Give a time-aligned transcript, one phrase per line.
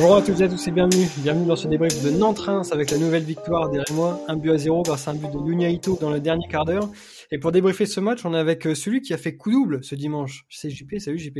[0.00, 1.08] Bonjour à toutes et à tous et bienvenue.
[1.24, 4.56] Bienvenue dans ce débrief de Nantes-Reims avec la nouvelle victoire des Rémois, un but à
[4.56, 6.88] zéro grâce à un but de Lunia dans le dernier quart d'heure.
[7.32, 9.82] Et pour débriefer ce match, on est avec euh, celui qui a fait coup double
[9.82, 10.46] ce dimanche.
[10.50, 11.38] C'est JP, salut JP.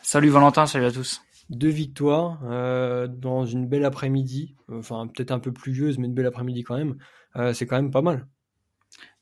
[0.00, 1.22] Salut Valentin, salut à tous.
[1.50, 6.26] Deux victoires euh, dans une belle après-midi, enfin peut-être un peu pluvieuse, mais une belle
[6.26, 6.94] après-midi quand même.
[7.34, 8.28] Euh, c'est quand même pas mal.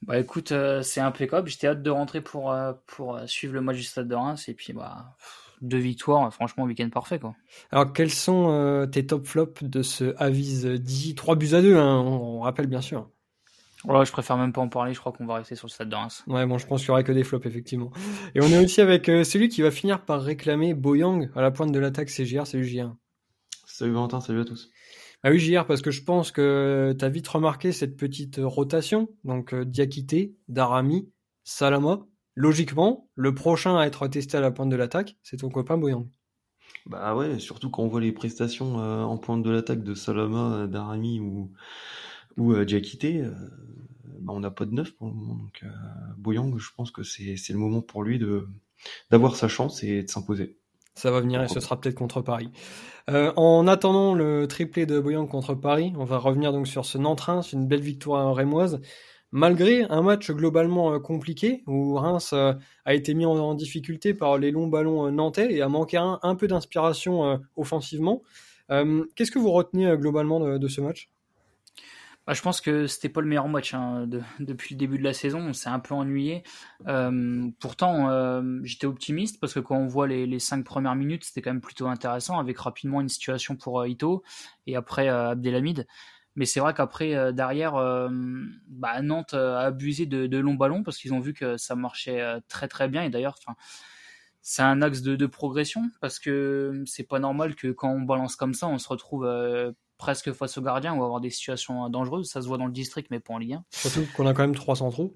[0.03, 1.49] Bah écoute, c'est impeccable.
[1.49, 2.55] J'étais hâte de rentrer pour,
[2.87, 5.17] pour suivre le match du Stade de Reims et puis bah
[5.61, 7.19] deux victoires, franchement, week-end parfait.
[7.19, 7.35] Quoi.
[7.71, 11.77] Alors, quels sont euh, tes top flops de ce Avis 10 3 buts à 2,
[11.77, 13.09] hein, on, rappelle bien sûr.
[13.85, 15.89] Voilà, je préfère même pas en parler, je crois qu'on va rester sur le stade
[15.89, 16.23] de Reims.
[16.27, 17.91] Ouais, bon, je pense qu'il y aura que des flops, effectivement.
[18.35, 21.51] Et on est aussi avec euh, celui qui va finir par réclamer Boyang à la
[21.51, 22.95] pointe de l'attaque, c'est JR, salut JR.
[23.67, 24.71] Salut Valentin, salut à tous.
[25.23, 29.09] Ah oui, JR, parce que je pense que tu as vite remarqué cette petite rotation.
[29.25, 31.11] Donc, euh, Diakité, Darami,
[31.45, 32.01] Salama
[32.41, 36.09] logiquement, le prochain à être testé à la pointe de l'attaque, c'est ton copain Boyang.
[36.87, 40.67] Bah ouais, surtout quand on voit les prestations euh, en pointe de l'attaque de Salama,
[40.67, 41.53] Darami ou,
[42.39, 43.31] ou euh, euh
[44.21, 45.35] bah on n'a pas de neuf pour le moment.
[45.35, 45.69] Donc euh,
[46.17, 48.49] Boyang, je pense que c'est le moment pour lui de
[49.11, 50.57] d'avoir sa chance et de s'imposer.
[50.95, 52.51] Ça va venir et ce sera peut-être contre Paris.
[53.09, 57.53] en attendant le triplé de Boyang contre Paris, on va revenir donc sur ce Nantes-Reims,
[57.53, 58.81] une belle victoire rémoise
[59.33, 62.53] malgré un match globalement euh, compliqué où Reims euh,
[62.85, 66.35] a été mis en, difficulté par les longs ballons euh, nantais et a manqué un,
[66.35, 68.23] peu d'inspiration offensivement.
[68.69, 71.11] Qu'est-ce que vous retenez globalement de, ce match?
[72.27, 75.13] Bah, je pense que c'était pas le meilleur match hein, depuis le début de la
[75.13, 75.41] saison.
[75.41, 76.45] On s'est un peu ennuyé.
[77.59, 81.51] pourtant, j'étais optimiste parce que quand on voit les, les cinq premières minutes, c'était quand
[81.51, 84.23] même plutôt intéressant avec rapidement une situation pour Ito
[84.69, 85.87] et après Abdelhamid.
[86.37, 88.09] Mais c'est vrai qu'après, euh, derrière, euh,
[88.69, 92.41] bah, Nantes a abusé de, longs ballons parce qu'ils ont vu que ça marchait euh,
[92.49, 93.03] très très bien.
[93.03, 93.37] Et d'ailleurs,
[94.41, 98.55] c'est un axe de, progression parce que c'est pas normal que quand on balance comme
[98.55, 99.29] ça, on se retrouve
[99.99, 102.31] presque face au gardien ou avoir des situations dangereuses.
[102.31, 103.65] Ça se voit dans le district, mais pas en Ligue 1.
[103.71, 105.15] Surtout qu'on a quand même 300 trous.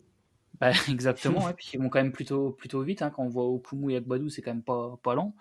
[0.60, 3.02] Bah, exactement, et puis ils vont quand même plutôt, plutôt vite.
[3.02, 5.34] Hein, quand on voit Okumu et Agbadou, c'est quand même pas, pas lent.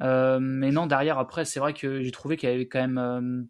[0.00, 3.48] mais non, derrière, après, c'est vrai que j'ai trouvé qu'il y avait quand même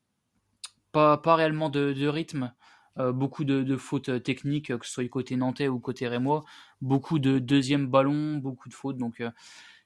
[1.23, 2.53] pas, réellement de, rythme.
[2.99, 6.45] Euh, beaucoup de, fautes techniques, que ce soit côté nantais ou côté rémois.
[6.81, 8.99] Beaucoup de deuxième ballon, beaucoup de fautes.
[8.99, 9.31] Donc, euh,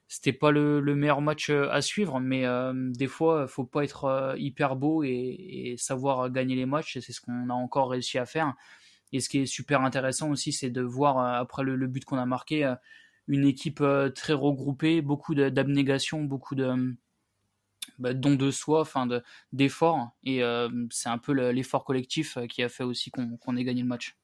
[0.07, 4.75] c'était pas le, meilleur match euh, à suivre, mais des fois, faut pas être hyper
[4.75, 6.99] beau et, savoir gagner les matchs.
[6.99, 8.53] C'est ce qu'on a encore réussi à faire.
[9.11, 12.25] Et ce qui est super intéressant aussi, c'est de voir après le but qu'on a
[12.25, 12.73] marqué,
[13.27, 13.83] une équipe
[14.15, 16.95] très regroupée, beaucoup d'abnégation, beaucoup de
[17.99, 19.07] bah, don de soi, enfin
[19.51, 20.09] d'effort.
[20.23, 23.81] et euh, c'est un peu l'effort collectif euh, qui a fait aussi qu'on ait gagné
[23.81, 24.15] le match.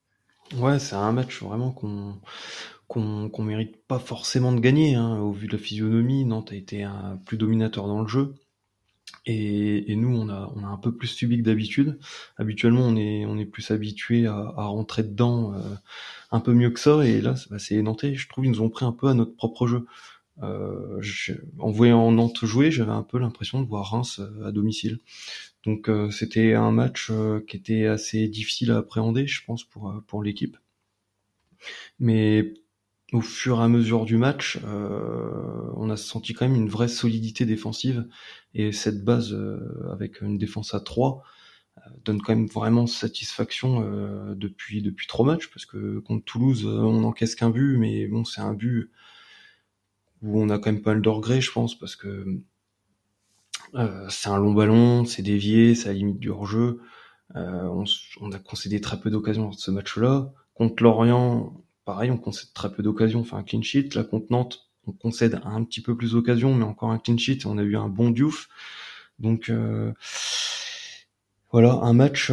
[0.55, 2.19] Ouais, c'est un match vraiment qu'on
[2.87, 4.95] qu'on mérite pas forcément de gagner.
[4.95, 8.33] Hein, au vu de la physionomie, Nantes a été un, plus dominateur dans le jeu.
[9.25, 11.99] Et, nous, on a, on a un peu plus subi que d'habitude.
[12.37, 15.75] Habituellement, on est, on est plus habitué à, rentrer dedans euh,
[16.31, 17.05] un peu mieux que ça.
[17.05, 19.35] Et là, bah, c'est Nantais, je trouve, ils nous ont pris un peu à notre
[19.35, 19.85] propre jeu.
[20.43, 21.01] Euh,
[21.59, 24.99] en voyant Nantes jouer, j'avais un peu l'impression de voir Reims euh, à domicile.
[25.65, 27.11] Donc euh, c'était un match
[27.47, 30.57] qui était assez difficile à appréhender, je pense, pour, pour l'équipe.
[31.99, 32.53] Mais
[33.11, 37.45] au fur et à mesure du match, on a senti quand même une vraie solidité
[37.45, 38.07] défensive
[38.53, 39.35] et cette base
[39.91, 41.23] avec une défense à 3
[42.05, 43.81] donne quand même vraiment satisfaction
[44.35, 48.41] depuis depuis trois matchs parce que contre Toulouse on encaisse qu'un but mais bon c'est
[48.41, 48.91] un but
[50.21, 52.41] où on a quand même pas mal de je pense, parce que
[53.75, 56.81] euh, c'est un long ballon, c'est dévié, c'est à la limite du hors-jeu.
[57.35, 57.83] Euh,
[58.21, 60.31] on, a concédé très peu d'occasions dans ce match-là.
[60.55, 61.53] Contre Lorient,
[61.85, 63.89] pareil, on concède très peu d'occasions, enfin un clean sheet.
[63.95, 67.41] Là, contre Nantes, on concède un petit peu plus d'occasions, mais encore un clean sheet.
[67.43, 68.49] Et on a eu un bon Diouf.
[69.19, 69.93] Donc euh,
[71.51, 72.31] voilà, un match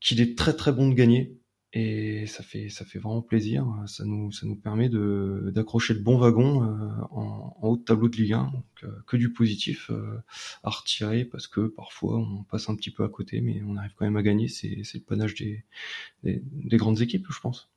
[0.00, 1.37] qu'il est très très bon de gagner
[1.78, 3.66] et ça fait ça fait vraiment plaisir.
[3.86, 8.08] Ça nous ça nous permet de d'accrocher le bon wagon euh, en, haut de tableau
[8.08, 8.50] de Ligue 1.
[8.52, 10.20] Donc euh, que du positif euh,
[10.64, 13.92] à retirer parce que parfois on passe un petit peu à côté, mais on arrive
[13.96, 14.48] quand même à gagner.
[14.48, 15.64] C'est c'est le panache des,
[16.24, 17.70] des, des grandes équipes, je pense.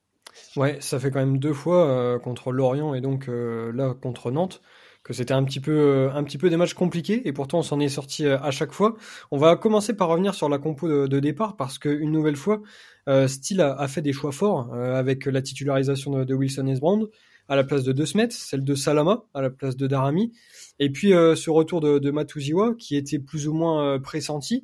[0.56, 4.62] Ouais, ça fait quand même deux fois contre Lorient et donc là contre Nantes
[5.04, 7.64] que c'était un petit peu euh, un petit peu des matchs compliqués et pourtant on
[7.64, 8.96] s'en est sorti euh, à chaque fois.
[9.32, 12.62] On va commencer par revenir sur la compo de, départ parce que une nouvelle fois,
[13.10, 17.08] euh, Steele a, fait des choix forts euh, avec la titularisation de, Wilson Esbrand
[17.48, 20.32] à la place de De Smet, celle de Salama à la place de Darami,
[20.80, 24.64] et puis ce retour de, de Matuziwa qui était plus ou moins pressenti.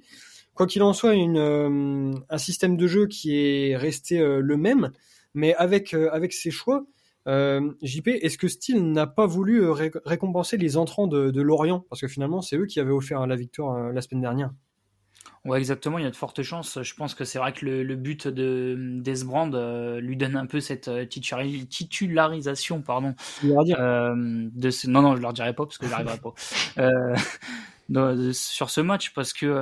[0.54, 4.92] Quoi qu'il en soit, un système de jeu qui est resté le même,
[5.34, 6.86] mais avec avec ses choix
[7.28, 9.74] Euh, JP, est-ce que Steele n'a pas voulu euh,
[10.06, 11.86] récompenser les entrants de, Lorient?
[11.90, 14.52] Parce que finalement, c'est eux qui avaient offert la victoire la semaine dernière.
[15.46, 15.98] Ouais, exactement.
[15.98, 16.82] Il y a de fortes chances.
[16.82, 19.50] Je pense que c'est vrai que le, but de d'Esbrand
[20.00, 23.14] lui donne un peu cette titularisation, pardon.
[23.44, 26.34] de non, non, je leur dirai pas parce que j'arriverai pas.
[28.34, 29.62] sur ce match parce que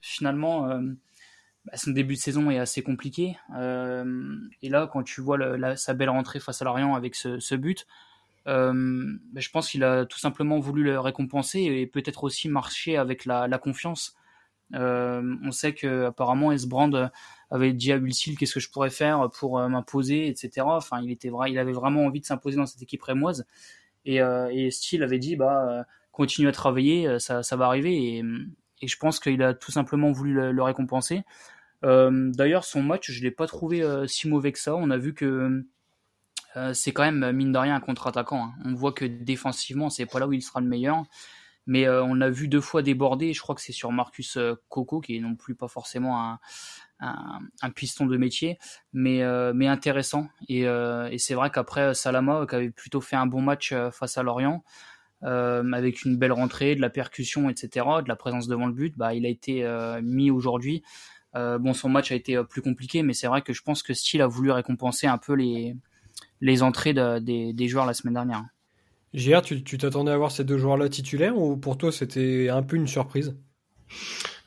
[0.00, 0.68] finalement
[1.64, 3.36] bah, son début de saison est assez compliqué.
[3.56, 5.38] Euh, et là, quand tu vois
[5.76, 7.86] sa belle rentrée face à Lorient avec ce, but,
[8.48, 8.72] euh,
[9.32, 13.26] bah, je pense qu'il a tout simplement voulu le récompenser et peut-être aussi marcher avec
[13.26, 14.16] la, confiance.
[14.74, 17.10] Euh, on sait que apparemment Esbrand
[17.50, 20.66] avait dit à Ulsil qu'est-ce que je pourrais faire pour m'imposer, etc.
[20.66, 23.46] Enfin, il était il avait vraiment envie de s'imposer dans cette équipe rémoise.
[24.04, 28.24] Et, et Steele avait dit bah continue à travailler, ça, va arriver.
[28.82, 31.22] Et je pense qu'il a tout simplement voulu le, récompenser.
[31.84, 34.74] Euh, d'ailleurs, son match, je l'ai pas trouvé euh, si mauvais que ça.
[34.74, 35.64] On a vu que
[36.56, 38.46] euh, c'est quand même mine de rien un contre-attaquant.
[38.46, 38.54] Hein.
[38.64, 41.04] On voit que défensivement, c'est pas là où il sera le meilleur.
[41.68, 43.32] Mais on l'a vu deux fois déborder.
[43.32, 44.36] Je crois que c'est sur Marcus
[44.68, 46.36] Coco, qui est non plus pas forcément
[46.98, 48.58] un, piston de métier,
[48.92, 49.22] mais,
[49.54, 50.26] mais intéressant.
[50.48, 54.24] Et, et c'est vrai qu'après Salama, qui avait plutôt fait un bon match face à
[54.24, 54.64] Lorient,
[55.24, 58.94] euh, avec une belle rentrée, de la percussion, etc., de la présence devant le but,
[58.96, 60.82] bah, il a été euh, mis aujourd'hui.
[61.36, 63.94] Euh, bon, son match a été plus compliqué, mais c'est vrai que je pense que
[63.94, 65.76] Steele a voulu récompenser un peu les,
[66.40, 68.44] les entrées des, des, joueurs la semaine dernière.
[69.14, 72.76] JR, tu t'attendais à voir ces deux joueurs-là titulaires ou pour toi c'était un peu
[72.76, 73.36] une surprise?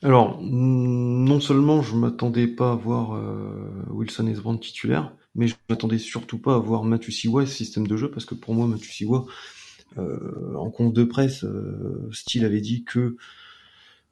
[0.04, 3.19] Alors, non seulement je m'attendais pas à voir
[3.89, 8.25] Wilson Esbrand titulaire, mais je m'attendais surtout pas à voir Matusiwa système de jeu, parce
[8.25, 9.25] que pour moi Matusiwa,
[9.98, 13.16] en conf de presse, euh, Steele avait dit que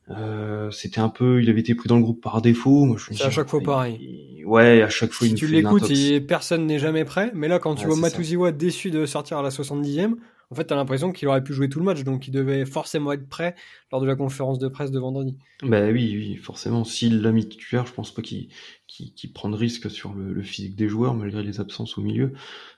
[0.09, 2.95] euh, c'était un peu, il avait été pris dans le groupe par défaut.
[2.97, 4.43] C'est à chaque fois pareil.
[4.45, 5.27] ouais, à chaque fois.
[5.27, 5.91] Si tu l'écoutes,
[6.27, 7.31] personne n'est jamais prêt.
[7.33, 10.15] Mais là, quand tu vois Matuziwa déçu de sortir à la 70e,
[10.53, 13.11] en fait, t'as l'impression qu'il aurait pu jouer tout le match, donc il devait forcément
[13.11, 13.55] être prêt
[13.91, 15.35] lors de la conférence de presse de vendredi.
[15.63, 16.83] Bah oui, forcément.
[16.83, 18.49] S'il l'a mis titulaire, je pense pas qu'il
[18.87, 22.33] qu prend de risque sur le, physique des joueurs, malgré les absences au milieu.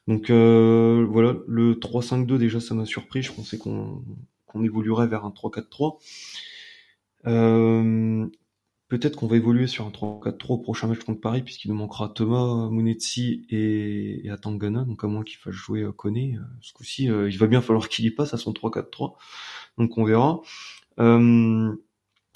[0.07, 3.21] Donc euh, voilà, le 3-5-2, déjà, ça m'a surpris.
[3.21, 4.01] Je pensais qu'on
[4.63, 5.97] évoluerait vers un 3-4-3.
[7.27, 8.25] Euh,
[8.87, 12.07] Peut-être qu'on va évoluer sur un 3-4-3 au prochain match contre Paris, puisqu'il nous manquera
[12.09, 16.35] Thomas, Munetsi et, et Atangana, donc à moins qu'il fasse jouer euh, Koné.
[16.37, 19.15] Euh, ce coup-ci, euh, il va bien falloir qu'il y passe à son 3-4-3,
[19.79, 20.41] donc on verra.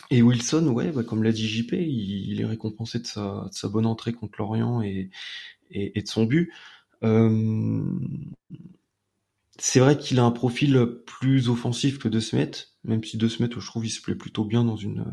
[0.09, 3.69] et Wilson, ouais, bah, comme l'a dit JP, il, est récompensé de sa, de sa,
[3.69, 5.11] bonne entrée contre Lorient et,
[5.69, 6.51] et, et de son but.
[9.59, 12.51] c'est vrai qu'il a un profil plus offensif que De Smet,
[12.83, 15.05] même si De Smet, je trouve, il se plaît plutôt bien dans une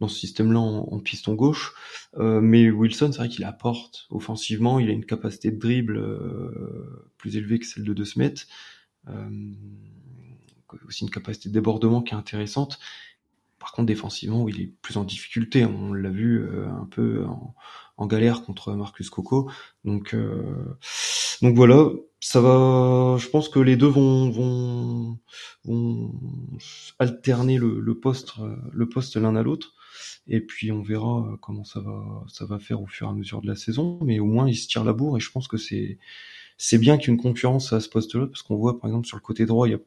[0.00, 1.74] dans ce système-là en, piston gauche.
[2.18, 7.10] Euh, mais Wilson, c'est vrai qu'il apporte offensivement, il a une capacité de dribble euh,
[7.16, 8.34] plus élevée que celle de De Smet,
[9.08, 9.52] euh,
[10.86, 12.78] aussi une capacité de débordement qui est intéressante.
[13.58, 15.64] Par contre, défensivement, il est plus en difficulté.
[15.64, 17.54] On l'a vu euh, un peu en,
[17.96, 19.50] en, galère contre Marcus Coco.
[19.84, 20.76] Donc, euh,
[21.42, 21.88] donc voilà,
[22.20, 23.16] ça va.
[23.18, 25.18] Je pense que les deux vont vont,
[25.64, 26.12] vont
[26.98, 28.34] alterner le, le poste
[28.72, 29.74] le poste l'un à l'autre.
[30.26, 33.12] Et puis on verra euh, comment ça va, ça va faire au fur et à
[33.12, 33.98] mesure de la saison.
[34.02, 35.98] Mais au moins ils se tirent la bourre et je pense que c'est
[36.56, 39.46] c'est bien qu'il concurrence à ce poste-là parce qu'on voit par exemple sur le côté
[39.46, 39.80] droit il y a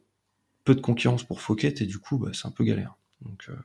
[0.63, 2.95] peu de concurrence pour Fouquet et du coup bah, c'est un peu galère.
[3.21, 3.55] Donc euh,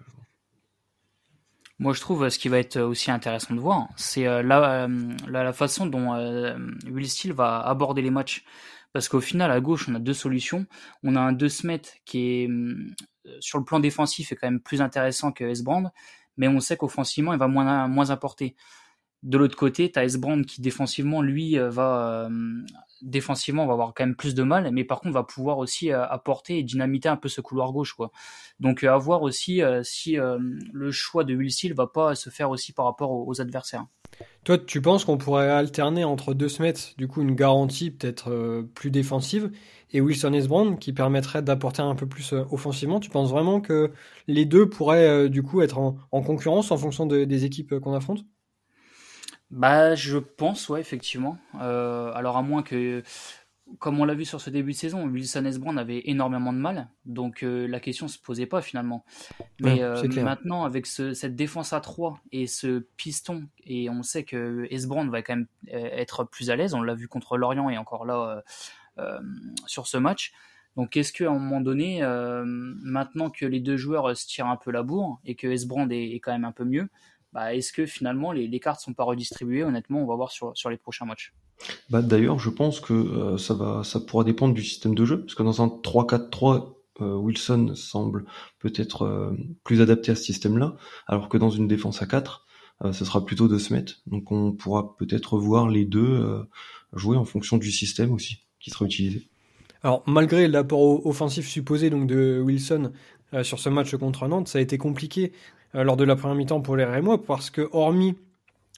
[1.78, 4.88] moi, je trouve ce qui va être aussi intéressant de voir, c'est euh, la,
[5.28, 6.14] la, façon dont
[6.90, 8.44] Will Steele va aborder les matchs.
[8.94, 10.64] Parce qu'au final, à gauche, on a deux solutions.
[11.02, 12.50] On a un 2 Smet qui est,
[13.40, 15.90] sur le plan défensif, est quand même plus intéressant que S-Brand
[16.36, 18.56] mais on sait qu'offensivement, il va moins, moins apporter.
[19.22, 22.62] De l'autre côté, tu as S-Brand qui défensivement, lui, euh, va euh,
[23.02, 26.06] défensivement va avoir quand même plus de mal, mais par contre va pouvoir aussi euh,
[26.06, 27.94] apporter et dynamiter un peu ce couloir gauche.
[27.94, 28.12] Quoi.
[28.60, 32.72] Donc à voir aussi si le choix de Will Steele va pas se faire aussi
[32.72, 33.86] par rapport aux, adversaires.
[34.46, 38.92] Toi, tu penses qu'on pourrait alterner entre deux Smets, du coup une garantie peut-être plus
[38.92, 39.50] défensive,
[39.92, 43.00] et Wilson Esbrand qui permettrait d'apporter un peu plus offensivement.
[43.00, 43.90] Tu penses vraiment que
[44.28, 48.24] les deux pourraient du coup être en, concurrence en fonction des équipes qu'on affronte?
[49.50, 51.38] Bah, je pense, ouais, effectivement.
[51.60, 53.02] Euh, alors, à moins que,
[53.78, 56.88] comme on l'a vu sur ce début de saison, Wilson Esbrand avait énormément de mal,
[57.04, 59.04] donc euh, la question se posait pas finalement.
[59.60, 64.66] Mais euh, maintenant, avec cette défense à 3 et ce piston, et on sait que
[64.70, 68.06] Esbrand va quand même être plus à l'aise, on l'a vu contre Lorient et encore
[68.06, 68.42] là
[69.66, 70.32] sur ce match.
[70.76, 72.02] Donc, est-ce qu'à un moment donné,
[72.44, 76.12] maintenant que les deux joueurs se tirent un peu la bourre et que Esbrand est,
[76.12, 76.88] est quand même un peu mieux,
[77.36, 79.62] bah, est-ce que finalement les, les cartes sont pas redistribuées?
[79.62, 81.34] Honnêtement, on va voir sur, sur les prochains matchs.
[81.90, 85.20] Bah, D'ailleurs, je pense que euh, ça, va, ça pourra dépendre du système de jeu,
[85.20, 88.24] parce que dans un 3-4-3, euh, Wilson semble
[88.58, 90.76] peut-être euh, plus adapté à ce système-là,
[91.06, 92.46] alors que dans une défense à 4,
[92.92, 94.00] ce sera plutôt de se mettre.
[94.06, 96.46] Donc on pourra peut-être voir les deux
[96.92, 99.30] jouer en fonction du système aussi qui sera utilisé.
[99.82, 102.92] Alors malgré l'apport offensif supposé donc de Wilson
[103.42, 105.32] sur ce match contre Nantes, ça a été compliqué
[105.74, 108.16] lors de la première mi-temps pour les Rémois parce que hormis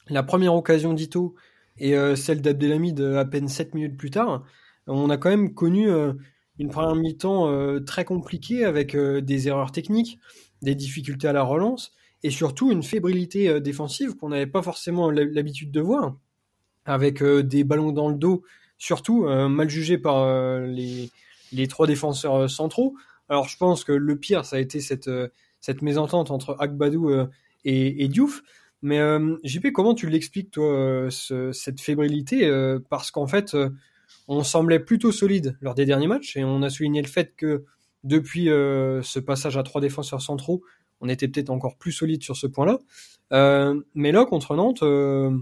[0.09, 1.35] la première occasion d'Ito
[1.77, 4.43] et euh, celle d'Abdelhamid euh, à peine 7 minutes plus tard,
[4.87, 6.13] on a quand même connu euh,
[6.57, 10.19] une première mi-temps très compliquée avec des erreurs techniques,
[10.61, 15.71] des difficultés à la relance et surtout une fébrilité défensive qu'on n'avait pas forcément l'habitude
[15.71, 16.17] de voir,
[16.83, 18.43] avec des ballons dans le dos,
[18.77, 21.09] surtout mal jugés par les,
[21.53, 22.93] les, trois défenseurs centraux.
[23.29, 25.09] Alors je pense que le pire, ça a été cette,
[25.61, 27.09] cette mésentente entre Agbadou
[27.65, 28.41] et, et Diouf,
[28.81, 31.09] mais euh, JP, comment tu l'expliques, toi, euh,
[31.51, 33.55] cette fébrilité euh, Parce qu'en fait,
[34.27, 37.65] on semblait plutôt solide lors des derniers matchs et on a souligné le fait que
[38.03, 40.63] depuis ce passage à trois défenseurs centraux,
[41.01, 42.79] on était peut-être encore plus solide sur ce point-là.
[43.93, 45.41] mais là, contre Nantes, on,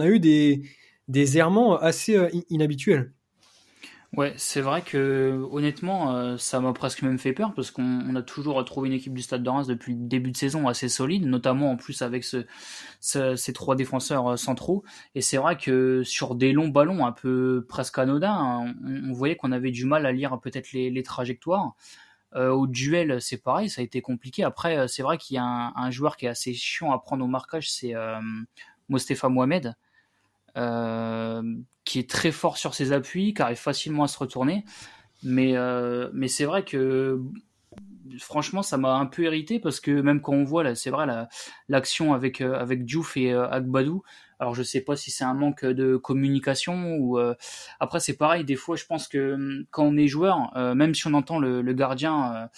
[0.00, 2.18] a eu des errements assez
[2.50, 3.12] inhabituels.
[4.16, 8.22] Ouais, c'est vrai que honnêtement, euh, ça m'a presque même fait peur parce qu'on a
[8.22, 11.26] toujours retrouvé une équipe du Stade de Reims depuis le début de saison assez solide,
[11.26, 12.46] notamment en plus avec ce,
[13.00, 14.82] ces trois défenseurs euh, centraux.
[15.14, 19.36] Et c'est vrai que sur des longs ballons un peu presque anodins, hein, on, voyait
[19.36, 21.74] qu'on avait du mal à lire peut-être les, trajectoires.
[22.34, 24.42] Euh, au duel, c'est pareil, ça a été compliqué.
[24.42, 27.24] Après, c'est vrai qu'il y a un, un, joueur qui est assez chiant à prendre
[27.24, 27.92] au marquage, c'est
[28.88, 29.74] Mostefa Mohamed.
[30.58, 31.42] Euh,
[31.88, 34.64] qui est très fort sur ses appuis, qui arrive facilement à se retourner.
[35.22, 37.18] Mais, euh, mais c'est vrai que
[38.18, 41.06] franchement, ça m'a un peu irrité parce que même quand on voit là, c'est vrai
[41.68, 44.02] l'action avec euh, avec Diouf et euh, Agbadou.
[44.38, 47.18] Alors je sais pas si c'est un manque de communication ou
[47.80, 48.44] après c'est pareil.
[48.44, 51.72] Des fois, je pense que hum, quand on est joueur, même si on entend le
[51.72, 52.48] gardien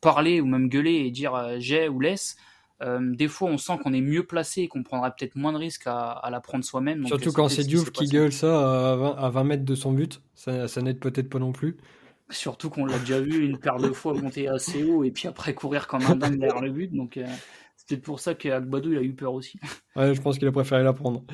[0.00, 2.36] parler ou même gueuler et dire j'ai ou laisse,
[2.82, 5.58] euh, des fois, on sent qu'on est mieux placé et qu'on prendra peut-être moins de
[5.58, 7.06] risques à, la prendre soi-même.
[7.06, 10.82] Surtout quand c'est Diouf qui gueule ça à 20, mètres de son but, ça, ça
[10.82, 11.76] n'aide peut-être pas non plus.
[12.28, 15.54] Surtout qu'on l'a déjà vu une paire de fois monter assez haut et puis après
[15.54, 16.92] courir comme un dingue derrière le but.
[16.92, 17.24] Donc euh,
[17.76, 19.60] c'est peut-être pour ça qu'Agbadou il a eu peur aussi.
[19.96, 21.24] Ouais, je pense qu'il a préféré la prendre.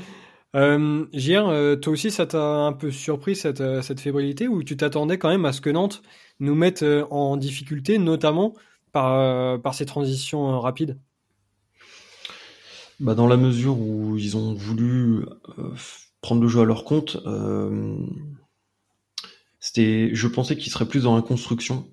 [0.54, 5.16] Euh, euh, toi aussi, ça t'a un peu surpris cette, cette fébrilité ou tu t'attendais
[5.16, 6.02] quand même à ce que Nantes
[6.40, 8.52] nous mette en difficulté, notamment
[8.92, 10.98] par, par ces transitions rapides?
[13.02, 15.24] Bah, dans la mesure où ils ont voulu
[15.58, 15.74] euh,
[16.20, 17.96] prendre le jeu à leur compte, euh,
[19.58, 21.90] c'était, je pensais qu'ils seraient plus dans la construction.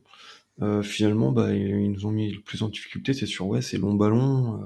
[0.61, 3.79] Euh, finalement, bah, ils nous ont mis le plus en difficulté, c'est sur ouais, ces
[3.79, 4.61] longs ballons,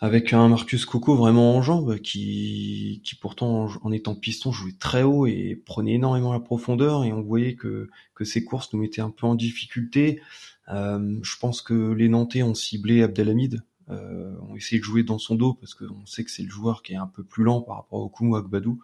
[0.00, 5.02] avec un Marcus Coco vraiment en jambes, qui, qui pourtant en, étant piston jouait très
[5.02, 9.00] haut et prenait énormément la profondeur, et on voyait que, que ces courses nous mettaient
[9.00, 10.20] un peu en difficulté.
[10.68, 15.34] je pense que les Nantais ont ciblé Abdelhamid, euh, on essaie de jouer dans son
[15.34, 17.76] dos parce qu'on sait que c'est le joueur qui est un peu plus lent par
[17.76, 18.80] rapport au Kumu Agbadou.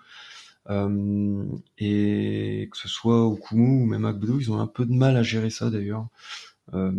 [0.69, 1.45] Euh,
[1.79, 5.23] et que ce soit au ou même Agbadou, ils ont un peu de mal à
[5.23, 6.07] gérer ça d'ailleurs.
[6.75, 6.93] Euh,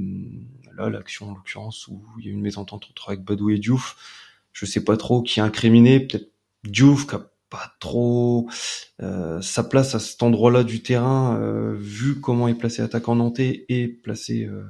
[0.76, 3.96] là, l'action en l'occurrence où il y a une mésentente entre Agbadou et Diouf,
[4.52, 6.32] je sais pas trop qui est incriminé, peut-être
[6.64, 8.50] Diouf qui a pas trop
[9.02, 13.66] euh, sa place à cet endroit-là du terrain, euh, vu comment est placé attaquant nantais
[13.68, 14.64] et placé euh,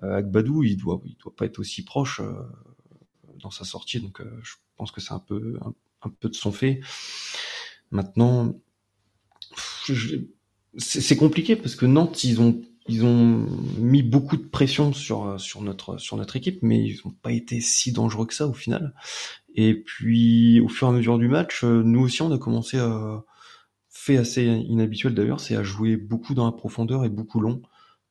[0.00, 2.20] Agbadou, il doit, il doit pas être aussi proche
[3.42, 4.00] dans sa sortie.
[4.00, 5.58] Donc euh, je pense que c'est un peu,
[6.02, 6.80] un, peu de son fait.
[7.90, 8.54] Maintenant,
[10.78, 13.46] c'est compliqué parce que Nantes, ils ont ils ont
[13.78, 17.60] mis beaucoup de pression sur sur notre sur notre équipe, mais ils n'ont pas été
[17.60, 18.94] si dangereux que ça au final.
[19.54, 22.78] Et puis au fur et à mesure du match, euh, nous aussi on a commencé
[22.78, 23.24] à
[23.90, 27.62] fait assez inhabituel d'ailleurs, c'est à jouer beaucoup dans la profondeur et beaucoup long,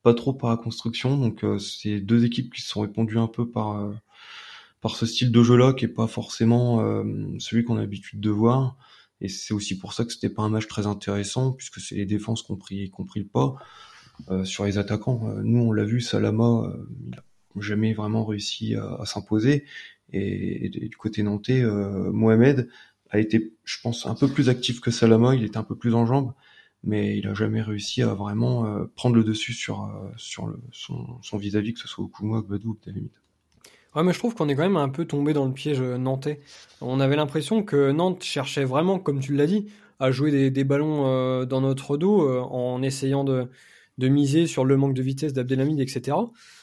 [0.02, 1.18] pas trop par la construction.
[1.18, 3.92] Donc euh, c'est deux équipes qui se sont répondues un peu par
[4.82, 7.04] par ce style de jeu-là qui est pas forcément euh,
[7.38, 8.76] celui qu'on a l'habitude de voir.
[9.22, 12.04] Et c'est aussi pour ça que c'était pas un match très intéressant, puisque c'est les
[12.04, 13.54] défenses qui ont pris, le pas
[14.30, 15.20] euh, sur les attaquants.
[15.28, 16.74] Euh, nous, on l'a vu, Salama,
[17.06, 17.22] il a
[17.60, 19.64] jamais vraiment réussi à, s'imposer.
[20.12, 22.68] Et, du côté nantais, Mohamed
[23.10, 25.36] a été, je pense, un peu plus actif que Salama.
[25.36, 26.32] Il était un peu plus en jambes,
[26.82, 31.80] mais il a jamais réussi à vraiment prendre le dessus sur sur son vis-à-vis, que
[31.80, 33.21] ce soit Okumo, Badou ou limite.
[33.94, 35.98] Ouais, mais je trouve qu'on est quand même un peu tombé dans le piège euh,
[35.98, 36.40] nantais.
[36.80, 39.66] On avait l'impression que Nantes cherchait vraiment, comme tu l'as dit,
[40.00, 43.48] à jouer des, ballons euh, dans notre dos euh, en essayant de,
[43.98, 46.16] miser sur le manque de vitesse d'Abdelhamid, etc.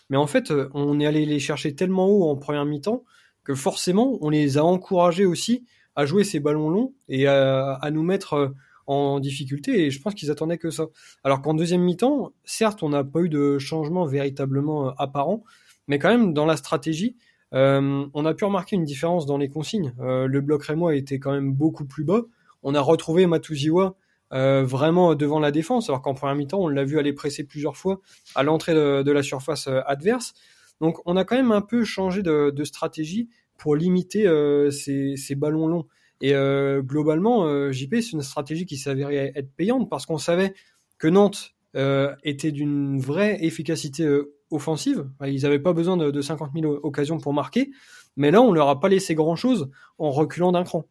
[0.10, 3.06] Mais en fait, on est allé les chercher tellement haut en première mi-temps
[3.44, 8.04] que forcément, on les a encouragés aussi à jouer ces ballons longs et à, nous
[8.04, 8.54] mettre
[8.88, 9.86] en difficulté.
[9.86, 10.88] Et je pense qu'ils attendaient que ça.
[11.24, 15.44] Alors qu'en deuxième mi-temps, certes, on n'a pas eu de changement véritablement apparent,
[15.90, 17.18] mais quand même dans la stratégie,
[17.54, 19.94] euh, on a pu remarquer une différence dans les consignes.
[20.00, 22.22] Euh, le bloc rémois était quand même beaucoup plus bas.
[22.62, 23.96] On a retrouvé Matuziwa
[24.32, 27.76] euh, vraiment devant la défense, alors qu'en première mi-temps, on l'a vu aller presser plusieurs
[27.76, 28.00] fois
[28.36, 30.34] à l'entrée de, la surface adverse.
[30.80, 33.28] Donc on a quand même un peu changé de, stratégie
[33.58, 34.26] pour limiter
[34.72, 35.88] ces, ces, ballons longs.
[36.22, 36.34] Et
[36.82, 40.54] globalement, JP, c'est une stratégie qui s'avérait être payante parce qu'on savait
[41.00, 44.08] que Nantes était d'une vraie efficacité
[44.52, 45.10] offensive.
[45.26, 47.72] Ils n'avaient pas besoin de, 50 000 occasions pour marquer,
[48.16, 50.86] mais là, on leur a pas laissé grand-chose en reculant d'un cran.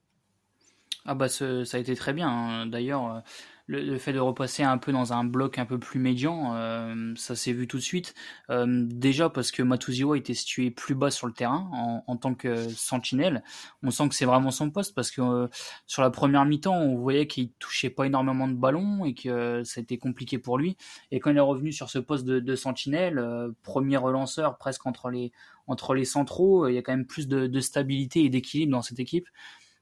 [1.05, 2.29] Ah bah ça a été très bien.
[2.29, 2.67] Hein.
[2.67, 3.23] D'ailleurs,
[3.71, 7.13] euh, le, fait de repasser un peu dans un bloc un peu plus médian, euh,
[7.17, 8.15] ça s'est vu tout de suite.
[8.51, 11.71] Euh, déjà parce que Matuziwa était situé plus bas sur le terrain
[12.07, 13.43] en, tant que sentinelle.
[13.83, 15.49] On sent que c'est vraiment son poste parce que euh,
[15.87, 19.81] sur la première mi-temps, on voyait qu'il touchait pas énormément de ballons et que ça
[19.81, 20.77] a été compliqué pour lui.
[21.11, 23.25] Et quand il est revenu sur ce poste de, sentinelle,
[23.63, 25.33] premier relanceur presque entre les
[25.67, 29.01] entre les centraux, il y a quand même plus de stabilité et d'équilibre dans cette
[29.01, 29.29] équipe.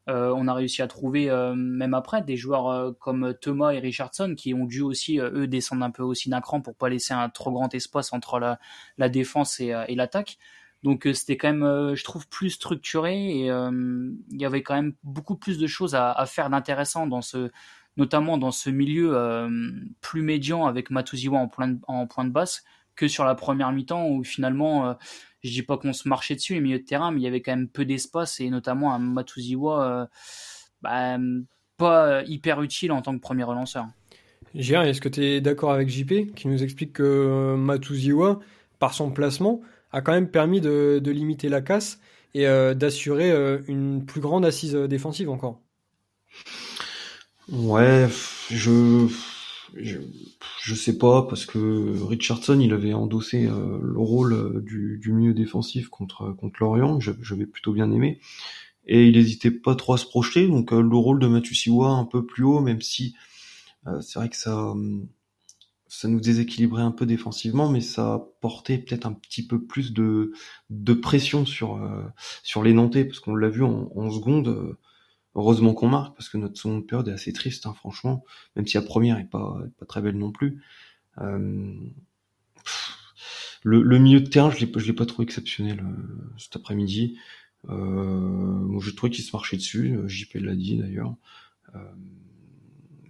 [0.09, 3.81] Euh, on a réussi à trouver euh, même après des joueurs euh, comme Thomas et
[3.81, 7.13] Richardson qui ont dû aussi eux descendre un peu aussi d'un cran pour pas laisser
[7.13, 10.39] un trop grand espace entre la, défense et, l'attaque.
[10.85, 15.37] Donc c'était quand même, je trouve, plus structuré et il y avait quand même beaucoup
[15.37, 17.51] plus de choses à, faire d'intéressant dans ce,
[17.97, 19.49] notamment dans ce milieu
[20.01, 21.51] plus médian avec Matuziwa en,
[21.89, 22.63] en point de basse
[22.95, 24.97] que sur la première mi-temps où finalement
[25.47, 27.41] je dis pas qu'on se marchait dessus les milieux de terrain, mais il y avait
[27.41, 30.07] quand même peu d'espace et notamment un Matuziwa euh,
[30.83, 31.19] bah,
[31.76, 33.87] pas hyper utile en tant que premier relanceur.
[34.55, 38.41] Gérard, est-ce que tu es d'accord avec JP qui nous explique que euh, Matuziwa,
[38.79, 39.61] par son placement,
[39.93, 42.00] a quand même permis de, limiter la casse
[42.35, 43.33] et euh, d'assurer
[43.69, 45.61] une plus grande assise défensive encore?
[47.49, 48.09] Ouais,
[48.51, 49.09] je
[49.74, 49.98] je,
[50.62, 55.12] je sais pas parce que Richardson il avait endossé euh, le rôle euh, du, du,
[55.12, 58.20] milieu défensif contre contre Lorient, j'avais plutôt bien aimé.
[58.87, 62.05] Et il hésitait pas trop à se projeter donc euh, le rôle de Matusiwa un
[62.05, 63.14] peu plus haut même si
[64.00, 64.74] c'est vrai que ça
[65.87, 70.33] ça nous déséquilibrait un peu défensivement mais ça portait peut-être un petit peu plus de
[70.70, 71.81] de pression sur
[72.42, 74.76] sur les Nantais parce qu'on l'a vu en, en seconde
[75.37, 78.25] Heureusement qu'on marque parce que notre seconde période est assez triste, hein, franchement,
[78.57, 80.62] même si la première est pas, pas très belle non plus.
[81.20, 81.75] Euh,
[83.62, 87.18] le, milieu de terrain, je l'ai, je l'ai pas trouvé exceptionnel euh, cet après-midi.
[87.68, 89.99] Euh, moi, j'ai trouvé qu'il se marchait dessus.
[90.07, 91.14] JP l'a dit d'ailleurs.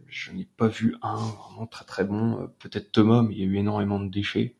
[0.08, 2.50] je n'ai pas vu un vraiment très très bon.
[2.58, 4.55] Peut-être Thomas, mais il y a eu énormément de déchets.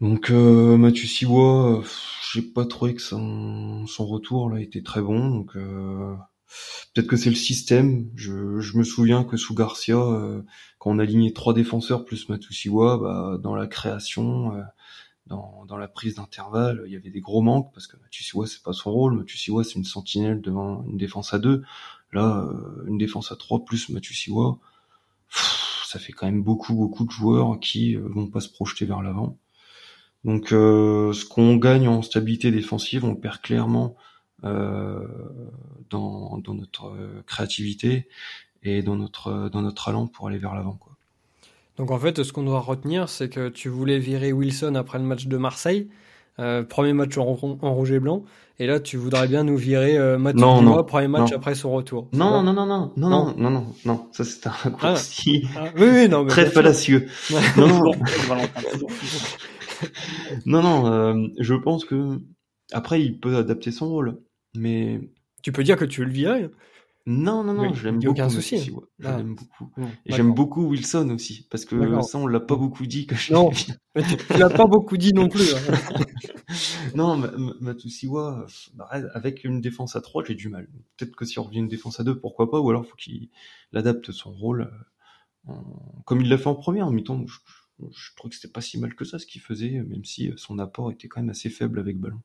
[0.00, 1.82] Donc euh, Mathieu Siwa,
[2.32, 5.30] j'ai pas trouvé que son, son retour là était très bon.
[5.30, 6.14] Donc euh,
[6.94, 8.10] peut-être que c'est le système.
[8.16, 8.32] Je,
[8.76, 10.42] me souviens que sous Garcia, euh,
[10.78, 14.62] quand on alignait trois défenseurs plus Matusiwa, bah, dans la création, euh,
[15.26, 18.72] dans, la prise d'intervalle, il y avait des gros manques parce que Matusiwa c'est pas
[18.72, 19.16] son rôle.
[19.16, 21.64] Matusiwa c'est une sentinelle devant une défense à deux.
[22.12, 24.58] Là, euh, une défense à trois plus Matusiwa,
[25.86, 29.36] ça fait quand même beaucoup beaucoup de joueurs qui vont pas se projeter vers l'avant.
[30.24, 33.94] Donc euh, ce qu'on gagne en stabilité défensive, on le perd clairement
[34.44, 35.06] euh,
[35.90, 38.08] dans, dans, notre euh, créativité
[38.62, 40.78] et dans notre dans notre allant pour aller vers l'avant.
[40.80, 40.94] Quoi.
[41.76, 45.04] Donc en fait, ce qu'on doit retenir, c'est que tu voulais virer Wilson après le
[45.04, 45.88] match de Marseille,
[46.38, 48.22] euh, premier match en, en, rouge et blanc,
[48.58, 50.46] et là tu voudrais bien nous virer euh, Mathieu
[50.86, 52.08] premier match après son retour.
[52.12, 54.94] Non non non non non non non non non ça c'est un ah.
[55.16, 55.42] oui,
[55.76, 57.08] oui, non, très fallacieux.
[57.56, 57.92] non non.
[60.46, 62.20] non, non, euh, je pense que
[62.72, 64.20] après il peut adapter son rôle,
[64.54, 65.00] mais
[65.42, 66.50] tu peux dire que tu veux le virer.
[67.06, 68.10] Non, non, non, je l'aime beaucoup.
[68.12, 68.58] Aucun souci.
[68.58, 68.72] je
[69.06, 69.18] ah.
[69.18, 69.70] l'aime beaucoup.
[70.06, 73.34] Et j'aime beaucoup Wilson aussi, parce que ça, on l'a pas beaucoup dit que je
[73.34, 73.72] Non, tu
[74.38, 75.54] l'as pas beaucoup dit non plus.
[75.54, 76.00] Hein.
[76.94, 77.22] non,
[77.60, 80.66] Matusiwa, bah, avec une défense à 3, j'ai du mal.
[80.96, 83.28] Peut-être que si on revient une défense à 2, pourquoi pas, ou alors faut qu'il
[83.74, 84.72] adapte son rôle,
[85.50, 85.52] euh,
[86.06, 87.36] comme il l'a fait en première, en mi-temps je
[88.16, 90.58] trouve que c'était pas si mal que ça ce qu'il faisait, même si euh, son
[90.58, 92.20] apport était quand même assez faible avec ballon.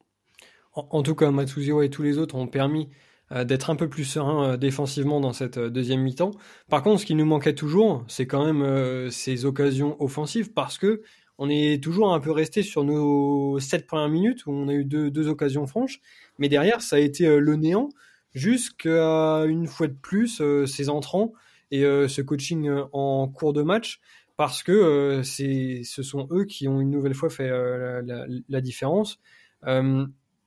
[0.73, 2.89] En, tout cas, Matsuziwa et tous les autres ont permis
[3.31, 6.31] euh, d'être un peu plus serein euh, défensivement dans cette deuxième mi-temps.
[6.69, 11.01] Par contre, ce qui nous manquait toujours, c'est quand même ces occasions offensives parce que
[11.41, 14.83] on est toujours un peu resté sur nos sept premières minutes où on a eu
[14.85, 16.01] deux occasions franches,
[16.37, 17.89] mais derrière ça a été le néant
[18.33, 21.31] jusqu'à une fois de plus ces entrants
[21.71, 24.01] et ce coaching en cours de match
[24.39, 29.19] parce que c'est, ce sont eux qui ont une nouvelle fois fait la, la, différence.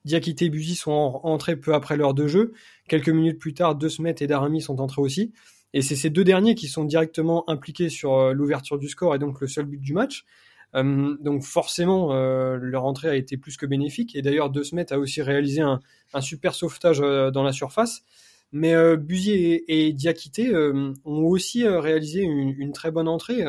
[0.03, 2.53] Diakité et Buzy sont entrés peu après l'heure de jeu.
[2.87, 5.31] Quelques minutes plus tard, De Smet et Darami sont entrés aussi.
[5.73, 9.19] Et c'est ces deux derniers qui sont directement impliqués sur euh, l'ouverture du score et
[9.19, 10.25] donc le seul but du match.
[10.75, 14.15] Euh, donc forcément, euh, leur entrée a été plus que bénéfique.
[14.15, 15.79] Et d'ailleurs, De Smet a aussi réalisé un,
[16.19, 18.01] super sauvetage dans la surface.
[18.51, 23.43] Mais euh, et, et Diakité ont aussi réalisé une, très bonne entrée.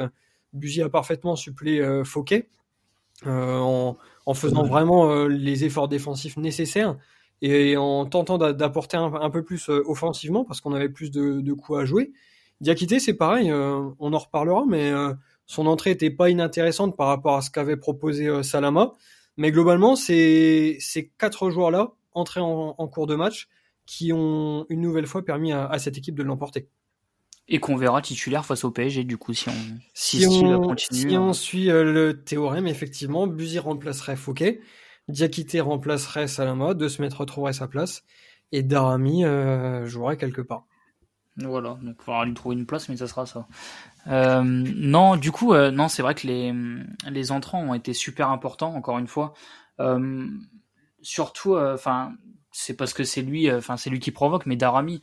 [0.55, 2.49] Buzy a parfaitement supplé Fouquet
[3.27, 6.97] en, en, faisant vraiment les efforts défensifs nécessaires
[7.43, 11.79] et en tentant d'apporter un, peu plus euh, offensivement parce qu'on avait plus de, coups
[11.79, 12.13] à jouer.
[12.61, 15.13] Diakité, c'est pareil, euh, on en reparlera, mais euh,
[15.47, 18.93] son entrée était pas inintéressante par rapport à ce qu'avait proposé Salama.
[19.37, 23.49] Mais globalement, c'est ces quatre joueurs-là, entrés en, cours de match,
[23.85, 26.69] qui ont une nouvelle fois permis à, cette équipe de l'emporter.
[27.47, 29.53] Et qu'on verra titulaire face au PSG, du coup, si on,
[29.93, 34.61] si, on, si on suit le théorème, effectivement, Buzy remplacerait Fouquet.
[35.09, 38.05] Diakité remplacerait Salama, De Smet retrouverait sa place,
[38.53, 40.67] et Darami euh, jouerait quelque part.
[41.37, 43.47] Voilà, donc il faudra lui trouver une place, mais ça sera ça.
[44.07, 46.55] Euh, non, du coup, euh, non, c'est vrai que les,
[47.11, 49.35] les entrants ont été super importants, encore une fois.
[51.03, 52.15] surtout, enfin,
[52.53, 55.03] c'est parce que c'est lui, enfin, c'est lui qui provoque, mais Darami,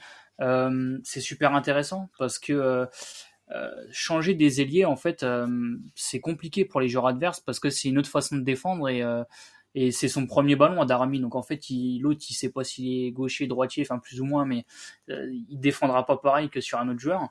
[1.04, 2.88] c'est super intéressant parce que
[3.92, 5.26] changer des ailiers, en fait,
[5.96, 9.04] c'est compliqué pour les joueurs adverses parce que c'est une autre façon de défendre et
[9.76, 11.20] et c'est son premier ballon à Darami.
[11.20, 11.62] Donc en fait
[12.00, 14.66] l'autre il sait pas s'il est gaucher droitier enfin plus ou moins mais
[15.10, 17.30] euh, il défendra pas pareil que sur un autre joueur.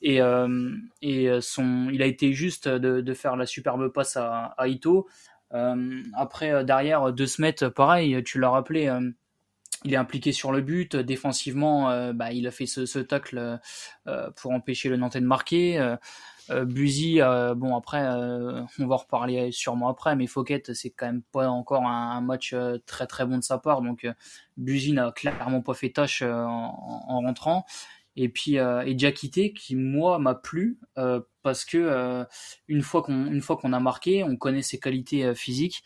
[0.00, 4.54] Et euh, et son il a été juste de, de faire la superbe passe à,
[4.56, 5.08] à Ito.
[5.54, 8.88] Euh, après derrière deux semaines pareil tu l'as rappelé
[9.84, 10.96] il est impliqué sur le but.
[10.96, 13.58] Défensivement bah, il a fait ce, ce tacle
[14.36, 15.96] pour empêcher le Nantais de marquer.
[16.50, 20.90] Euh, Buzy, euh, bon après, euh, on va en reparler sûrement après, mais Fouquet, c'est
[20.90, 22.54] quand même pas encore un, match
[22.86, 24.06] très très bon de sa part, donc
[24.56, 27.64] Buzy n'a clairement pas fait tâche en, rentrant.
[28.14, 30.78] Et puis et qui moi m'a plu
[31.42, 32.24] parce que
[32.68, 35.82] une fois qu'on une fois qu'on a marqué, on connaît ses qualités physiques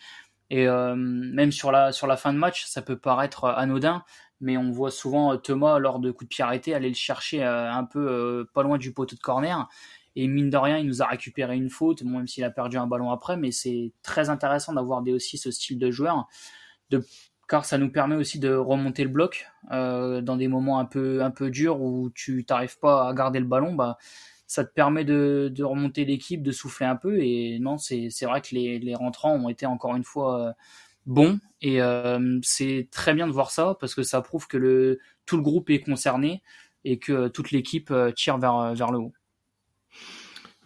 [0.50, 4.04] et même sur la sur la fin de match, ça peut paraître anodin,
[4.40, 7.84] mais on voit souvent Thomas lors de coups de pied arrêtés aller le chercher un
[7.84, 9.68] peu pas loin du poteau de corner
[10.16, 12.86] et mine de rien, il nous a récupéré une faute, même s'il a perdu un
[12.86, 16.26] ballon après, mais c'est très intéressant d'avoir aussi ce style de joueur,
[16.88, 17.04] de,
[17.48, 21.22] car ça nous permet aussi de remonter le bloc euh, dans des moments un peu,
[21.22, 23.74] un peu durs où tu n'arrives pas à garder le ballon.
[23.74, 23.98] Bah,
[24.46, 27.20] ça te permet de, de remonter l'équipe, de souffler un peu.
[27.20, 30.52] Et non, c'est vrai que les, les rentrants ont été encore une fois euh,
[31.06, 31.38] bons.
[31.62, 35.36] Et euh, c'est très bien de voir ça parce que ça prouve que le, tout
[35.36, 36.42] le groupe est concerné
[36.84, 39.12] et que toute l'équipe tire vers, vers le haut.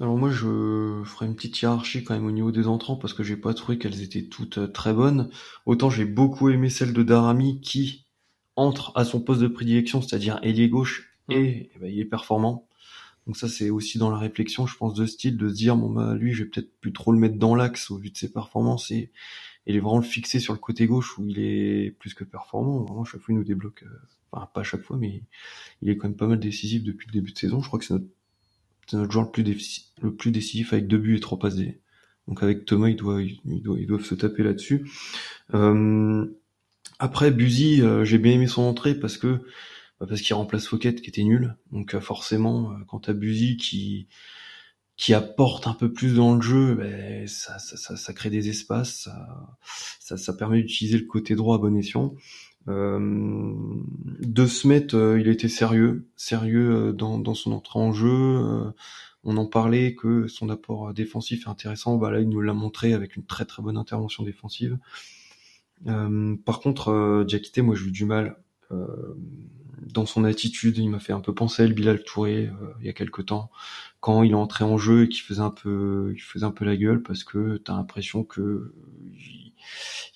[0.01, 3.23] Alors moi je ferai une petite hiérarchie quand même au niveau des entrants parce que
[3.23, 5.29] j'ai pas trouvé qu'elles étaient toutes euh, très bonnes.
[5.67, 8.07] Autant j'ai beaucoup aimé celle de Darami qui
[8.57, 11.33] entre à son poste de prédilection, c'est-à-dire ailier gauche mm.
[11.33, 12.67] et, eh ben, il est performant.
[13.31, 15.89] Donc ça c'est aussi dans la réflexion je pense de style de se dire bon
[15.89, 18.33] bah lui je vais peut-être plus trop le mettre dans l'axe au vu de ses
[18.33, 19.13] performances et,
[19.67, 22.83] il est vraiment le fixer sur le côté gauche où il est plus que performant.
[22.83, 24.01] Vraiment chaque fois il nous débloque, euh,
[24.33, 25.23] enfin pas chaque fois mais
[25.81, 27.63] il est quand même pas mal décisif depuis le début de saison.
[27.63, 28.09] Je crois que c'est notre
[28.95, 31.55] notre joueur le plus, le plus décisif avec deux buts et trois passes.
[32.27, 34.91] Donc avec Thomas, ils doivent, ils doivent, ils doivent se taper là-dessus.
[35.55, 36.27] Euh,
[36.99, 39.39] après, Buzy, euh, j'ai bien aimé son entrée parce que
[40.07, 41.57] parce qu'il remplace Fouquet qui était nul.
[41.73, 44.09] Donc euh, forcément, quand t'as Buzy qui
[44.97, 48.51] qui apporte un peu plus dans le jeu, ben, ça, ça, ça, ça, crée des
[48.51, 49.09] espaces,
[49.99, 52.15] ça, ça, permet d'utiliser le côté droit à bon escient.
[52.69, 53.65] Euh,
[54.21, 58.11] de Smet, euh, il était sérieux, sérieux euh, dans, dans son entrée en jeu.
[58.11, 58.71] Euh,
[59.25, 61.97] on en parlait que son apport défensif est intéressant.
[61.97, 64.79] Bah là, il nous l'a montré avec une très très bonne intervention défensive.
[65.85, 68.37] par contre, Diakité, moi, j'ai eu du mal
[69.83, 70.79] dans son attitude.
[70.79, 73.51] Il m'a fait un peu penser à El Bilal Touré il y a quelque temps,
[74.01, 76.65] quand il est entré en jeu et qu'il faisait un peu, il faisait un peu
[76.65, 78.73] la gueule parce que t'as l'impression que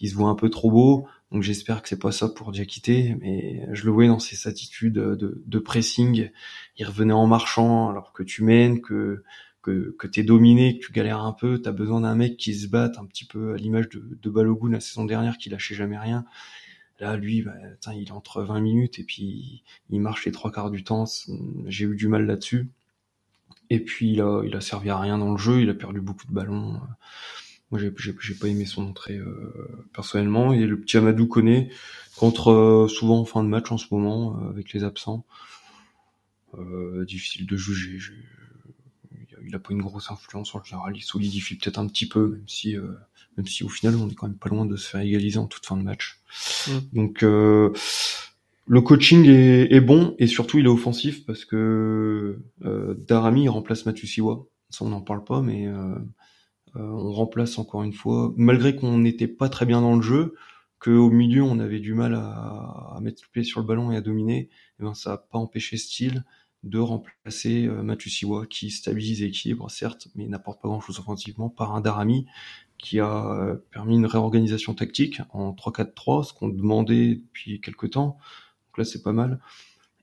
[0.00, 1.06] il se voit un peu trop beau.
[1.32, 4.94] Donc j'espère que c'est pas ça pour Diakité, mais je le voyais dans ses attitudes
[4.94, 6.30] de, de, pressing.
[6.76, 9.24] Il revenait en marchant alors que tu mènes, que
[9.62, 12.68] que, que t'es dominé, que tu galères un peu, t'as besoin d'un mec qui se
[12.68, 15.98] batte un petit peu à l'image de, de Balogun la saison dernière qui lâchait jamais
[15.98, 16.26] rien.
[17.00, 17.54] Là, lui, bah,
[17.94, 21.04] il est entre 20 minutes et puis il marche les trois quarts du temps.
[21.66, 22.68] J'ai eu du mal là-dessus.
[23.70, 26.00] Et puis il a, il a servi à rien dans le jeu, il a perdu
[26.00, 26.80] beaucoup de ballons.
[27.70, 30.52] Moi, j'ai pas aimé son entrée euh, personnellement.
[30.52, 31.70] Et le petit Amadou connaît
[32.14, 35.24] contre euh, souvent en fin de match en ce moment euh, avec les absents.
[37.04, 37.98] difficile de juger.
[39.44, 40.96] il a pas une grosse influence en général.
[40.96, 42.76] Il solidifie peut-être un petit peu, même si,
[43.36, 45.46] même si au final, on est quand même pas loin de se faire égaliser en
[45.46, 46.20] toute fin de match.
[46.68, 46.72] Mm.
[46.92, 53.86] Donc, le coaching est, est, bon et surtout il est offensif parce que Darami remplace
[53.86, 54.46] Mathieu Siwa.
[54.70, 55.68] Ça, on n'en parle pas, mais
[56.74, 60.34] on remplace encore une fois, malgré qu'on n'était pas très bien dans le jeu
[60.84, 64.00] qu'au milieu on avait du mal à, mettre le pied sur le ballon et à
[64.02, 66.24] dominer, et eh ben ça n'a pas empêché Steele
[66.62, 72.26] de remplacer euh, qui stabilise l'équilibre certes, mais n'apporte pas grand-chose offensivement par un Darami
[72.78, 78.18] qui a euh, permis une réorganisation tactique en 3-4-3, ce qu'on demandait depuis quelques temps.
[78.68, 79.40] Donc là c'est pas mal.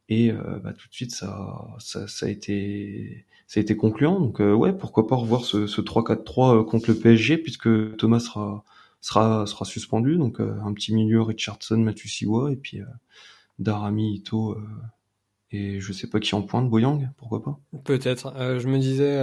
[0.09, 4.19] Et euh, bah, tout de suite ça, ça, ça, a été ça a été concluant.
[4.19, 8.63] Donc ouais, pourquoi pas revoir ce, ce 3-4-3 contre le PSG puisque Thomas sera
[9.01, 10.17] sera, sera suspendu.
[10.17, 12.85] Donc euh, un petit milieu Richardson, Matusiwa et puis euh,
[13.59, 14.67] Darami, Ito euh,
[15.51, 17.59] et je sais pas qui en pointe, Boyang, pourquoi pas?
[17.83, 18.33] Peut-être.
[18.37, 19.21] je me disais,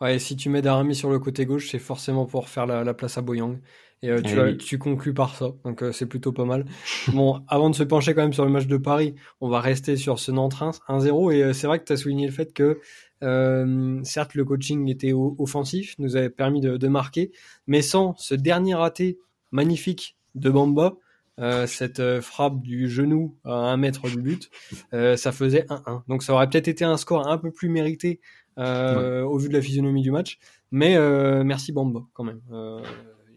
[0.00, 3.18] ouais, si tu mets Darami sur le côté gauche, c'est forcément pour faire la, place
[3.18, 3.58] à Boyang.
[4.04, 6.64] Et tu, eh tu, conclus par ça, donc c'est plutôt pas mal.
[7.12, 9.96] bon, avant de se pencher quand même sur le match de Paris, on va rester
[9.96, 11.32] sur ce Nantes-Reims 1-0.
[11.32, 12.80] Et c'est vrai que tu as souligné le fait que
[13.22, 17.30] euh, certes, le coaching était offensif, nous avait permis de, marquer,
[17.66, 19.18] mais sans ce dernier raté
[19.52, 20.96] magnifique de Bamba,
[21.40, 24.50] euh, cette euh, frappe du genou à un mètre du but,
[24.92, 26.02] ça faisait 1-1.
[26.08, 28.20] Donc ça aurait peut-être été un score un peu plus mérité
[28.56, 30.38] au vu de la physionomie du match,
[30.70, 30.98] mais
[31.44, 32.40] merci Bamba quand même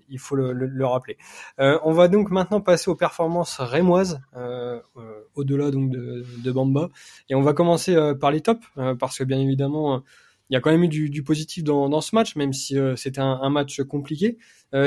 [0.10, 1.17] il faut le, rappeler.
[1.60, 6.89] Euh, on va donc maintenant passer aux performances rémoises, euh, euh, au-delà donc de, Bamba,
[7.29, 8.65] et on va commencer par les tops,
[8.99, 10.03] parce que bien évidemment,
[10.49, 13.49] il y a quand même eu du, positif dans, ce match, même si c'était un,
[13.49, 14.38] match compliqué.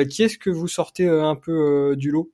[0.09, 2.31] qui est-ce que vous sortez un peu du lot?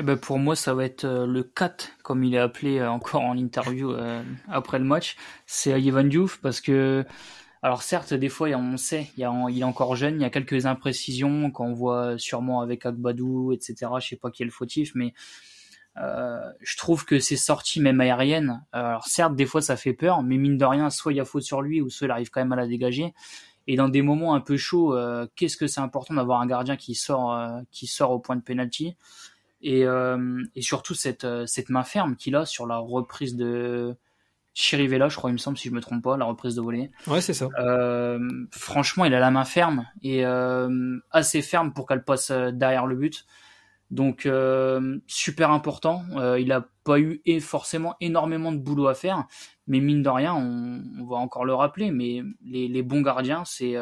[0.00, 3.36] Eh ben pour moi, ça va être le 4, comme il est appelé encore en
[3.36, 3.94] interview
[4.48, 5.16] après le match.
[5.46, 7.04] C'est Ivan Diouf, parce que
[7.62, 11.50] alors certes, des fois, on sait, il, est encore jeune, il y a quelques imprécisions
[11.50, 13.74] qu'on voit sûrement avec Agbadou, etc.
[14.00, 15.12] Je sais pas qui est le fautif, mais
[15.98, 20.22] euh, je trouve que ses sorties, même aériennes, alors certes, des fois, ça fait peur,
[20.22, 22.30] mais mine de rien, soit il y a faute sur lui, ou soit il arrive
[22.30, 23.12] quand même à la dégager.
[23.66, 26.76] Et dans des moments un peu chauds, euh, qu'est-ce que c'est important d'avoir un gardien
[26.76, 28.96] qui sort, euh, qui sort au point de penalty?
[29.62, 33.96] Et, et surtout cette, cette main ferme qu'il a sur la reprise de
[34.52, 36.90] Chirivella, je crois, il me semble, si je me trompe pas, la reprise de volée.
[37.06, 37.48] Ouais, c'est ça.
[37.58, 38.18] Euh,
[38.50, 42.86] franchement, il a la main ferme et euh, assez ferme pour qu'elle passe euh, derrière
[42.86, 43.26] le but.
[43.90, 44.28] Donc,
[45.08, 46.04] super important.
[46.38, 49.26] il a pas eu et forcément énormément de boulot à faire,
[49.66, 53.74] mais mine de rien, on, va encore le rappeler, mais les, bons gardiens, c'est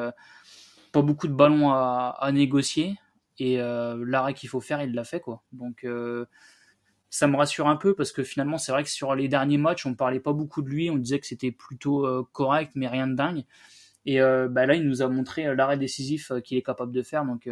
[0.92, 2.96] pas beaucoup de ballons à, à négocier
[3.38, 5.42] et l'arrêt qu'il faut faire, il l'a fait, quoi.
[5.52, 5.84] Donc,
[7.10, 9.86] ça me rassure un peu parce que finalement, c'est vrai que sur les derniers matchs,
[9.86, 13.06] on parlait pas beaucoup de lui, on disait que c'était plutôt euh, correct, mais rien
[13.06, 13.44] de dingue.
[14.06, 17.02] Et euh, bah là, il nous a montré euh, l'arrêt décisif qu'il est capable de
[17.02, 17.24] faire.
[17.24, 17.48] Donc,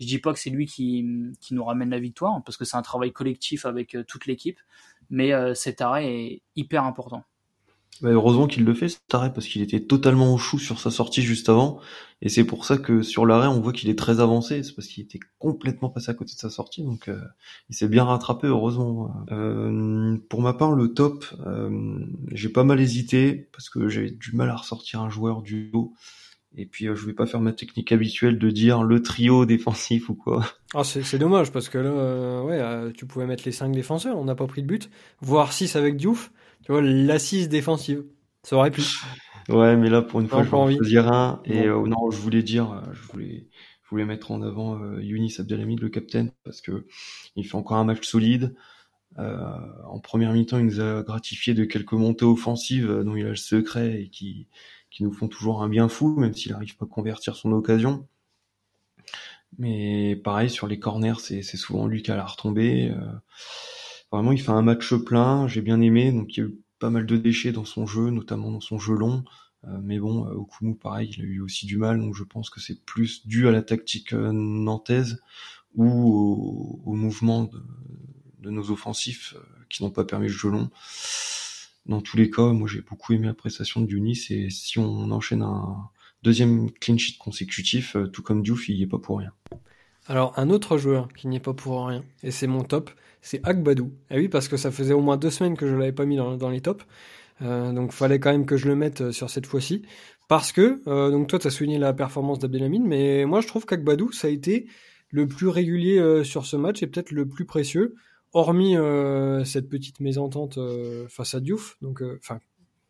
[0.00, 1.02] je dis pas que c'est lui qui,
[1.50, 4.60] nous ramène la victoire parce que c'est un travail collectif avec toute l'équipe,
[5.10, 7.24] mais cet arrêt est hyper important.
[8.00, 10.90] Bah, heureusement qu'il le fait cet arrêt parce qu'il était totalement au chou sur sa
[10.90, 11.80] sortie juste avant
[12.22, 14.86] et c'est pour ça que sur l'arrêt on voit qu'il est très avancé c'est parce
[14.86, 17.20] qu'il était complètement passé à côté de sa sortie donc euh,
[17.70, 21.98] il s'est bien rattrapé heureusement euh, pour ma part le top euh,
[22.30, 25.92] j'ai pas mal hésité parce que j'avais du mal à ressortir un joueur du haut
[26.56, 30.14] et puis je vais pas faire ma technique habituelle de dire le trio défensif ou
[30.14, 30.46] quoi.
[30.72, 34.36] Ah c'est dommage parce que là ouais tu pouvais mettre les cinq défenseurs, on n'a
[34.36, 34.88] pas pris de but,
[35.20, 36.30] voire 6 avec Diouf.
[36.68, 38.04] Tu vois, l'assise défensive.
[38.42, 38.82] Ça aurait pu.
[39.48, 41.40] Ouais, mais là, pour une fois, je vais en choisir un.
[41.46, 43.48] Et euh, non, je voulais dire, euh, je voulais,
[43.82, 46.86] je voulais mettre en avant euh, Younis Abdelhamid, le capitaine, parce que
[47.36, 48.54] il fait encore un match solide.
[49.18, 49.40] Euh,
[49.86, 53.36] en première mi-temps, il nous a gratifié de quelques montées offensives dont il a le
[53.36, 54.46] secret et qui,
[54.90, 58.06] qui nous font toujours un bien fou, même s'il n'arrive pas à convertir son occasion.
[59.56, 62.90] Mais pareil, sur les corners, c'est souvent lui qui a la retombée.
[62.90, 63.06] Euh,
[64.10, 66.90] Vraiment, il fait un match plein, j'ai bien aimé, donc il y a eu pas
[66.90, 69.24] mal de déchets dans son jeu, notamment dans son jeu long.
[69.64, 72.50] Euh, mais bon, euh, Okumu, pareil, il a eu aussi du mal, donc je pense
[72.50, 75.20] que c'est plus dû à la tactique euh, nantaise
[75.74, 77.44] ou au, mouvement
[78.38, 79.34] de, nos offensifs
[79.68, 80.70] qui n'ont pas permis le jeu long.
[81.86, 85.10] Dans tous les cas, moi j'ai beaucoup aimé la prestation de Yunis et si on
[85.10, 85.90] enchaîne un
[86.22, 89.32] deuxième clean sheet consécutif, tout comme Diouf, il n'y est pas pour rien.
[90.08, 92.90] Alors un autre joueur qui n'y est pas pour rien, et c'est mon top,
[93.20, 93.92] c'est Agbadou.
[94.10, 96.06] Et eh oui, parce que ça faisait au moins deux semaines que je l'avais pas
[96.06, 96.84] mis dans, les tops.
[97.42, 99.82] Euh, donc fallait quand même que je le mette euh, sur cette fois-ci.
[100.26, 103.66] Parce que, euh, donc toi tu as souligné la performance d'Abdelhamid, mais moi je trouve
[103.66, 104.66] qu'Agbadou ça a été
[105.10, 107.94] le plus régulier euh, sur ce match et peut-être le plus précieux,
[108.32, 108.76] hormis
[109.44, 110.58] cette petite mésentente
[111.08, 112.02] face à Diouf, donc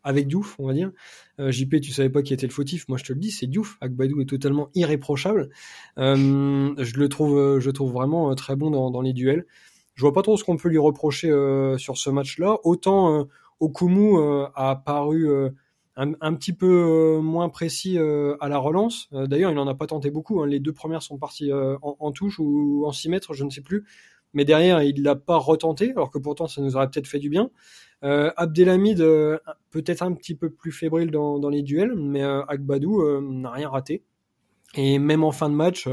[0.09, 0.91] avec Diouf, on va dire.
[1.39, 3.79] JP, tu savais pas qui était le fautif, moi je te le dis, c'est Diouf.
[3.81, 5.51] Agbadou est totalement irréprochable.
[5.97, 9.47] je le trouve, je trouve vraiment très bon dans, les duels.
[9.95, 11.29] Je vois pas trop ce qu'on peut lui reprocher
[11.79, 12.59] sur ce match-là.
[12.65, 13.29] Autant
[13.61, 14.17] Okumu
[14.55, 15.29] a paru
[15.99, 19.09] un, petit peu euh, moins précis euh, à la relance.
[19.13, 20.41] Euh, d'ailleurs, il n'en a pas tenté beaucoup.
[20.41, 20.47] Hein.
[20.47, 23.85] Les deux premières sont parties en, touche ou en 6 mètres, je ne sais plus.
[24.35, 27.31] Mais derrière, il l'a pas retenté, alors que pourtant, ça nous aurait peut-être fait du
[27.31, 27.51] bien.
[28.03, 28.99] Abdelhamid,
[29.71, 34.05] peut-être un petit peu plus fébrile dans, les duels, mais Agbadou n'a rien raté.
[34.75, 35.89] Et même en fin de match,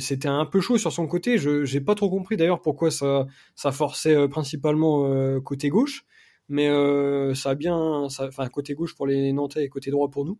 [0.00, 1.38] c'était un peu chaud sur son côté.
[1.38, 6.06] Je n'ai pas trop compris d'ailleurs pourquoi ça, ça forçait principalement côté gauche
[6.48, 10.24] mais euh, ça a bien, enfin côté gauche pour les Nantais et côté droit pour
[10.24, 10.38] nous,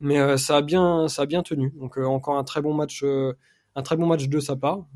[0.00, 1.72] mais euh, ça a bien, ça a bien tenu.
[1.76, 4.86] Donc euh, encore un très bon match, un très bon match de sa part.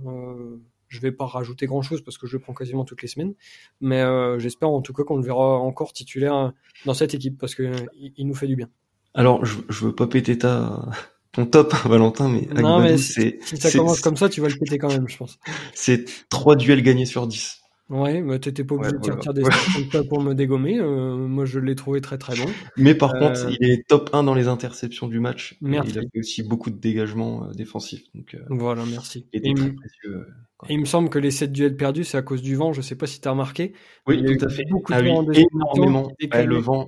[0.90, 3.32] Je vais pas rajouter grand chose parce que je le prends quasiment toutes les semaines,
[3.80, 4.04] mais
[4.38, 6.52] j'espère en tout cas qu'on le verra encore titulaire
[6.84, 8.68] dans cette équipe parce que il, nous fait du bien.
[9.14, 10.90] Alors je, je veux pas péter ta
[11.32, 14.56] ton top, Valentin, mais, non, mais si, si ça commence comme ça, tu vas le
[14.56, 15.38] péter quand même, je pense.
[15.74, 17.59] C'est trois duels gagnés sur 10.
[17.90, 20.08] Ouais, mais t'étais pas obligé de sortir des ouais.
[20.08, 20.78] pour me dégommer.
[20.78, 22.46] Euh, moi, je l'ai trouvé très très bon.
[22.76, 25.56] Mais par contre, euh, il est top 1 dans les interceptions du match.
[25.60, 25.90] Merci.
[25.90, 28.04] il a fait aussi beaucoup de dégagements euh, défensifs.
[28.14, 29.26] Donc, voilà, merci.
[29.32, 29.42] Et,
[30.68, 32.72] il me semble que les 7 duels perdus, c'est à cause du vent.
[32.72, 33.72] Je sais pas si t'as remarqué.
[34.06, 34.64] Oui, tout à fait.
[34.70, 36.12] Beaucoup ah, de oui, énormément.
[36.32, 36.86] le vent,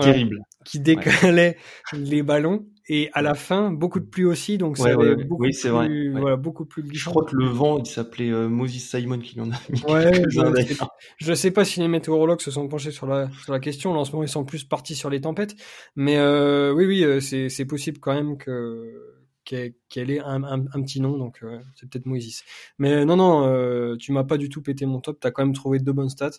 [0.00, 0.38] terrible.
[0.64, 1.56] Qui décalait
[1.94, 4.94] les ballons et à la fin beaucoup de pluie aussi donc ouais,
[5.24, 7.04] beaucoup oui, c'est vrai voilà beaucoup plus glissant.
[7.04, 10.22] je crois que le vent il s'appelait euh, Moses Simon qui en a mis ouais,
[10.28, 10.74] je,
[11.18, 13.92] je sais pas si les météorologues se sont penchés sur la sur la question.
[13.92, 15.54] Là en ce moment ils sont plus partis sur les tempêtes.
[15.96, 19.13] Mais euh, oui oui euh, c'est c'est possible quand même que
[19.44, 22.42] qu'elle ait un, un, petit nom, donc euh, c'est peut-être Moïse.
[22.78, 25.44] Mais non, non, euh, tu m'as pas du tout pété mon top, tu as quand
[25.44, 26.30] même trouvé deux bonnes stats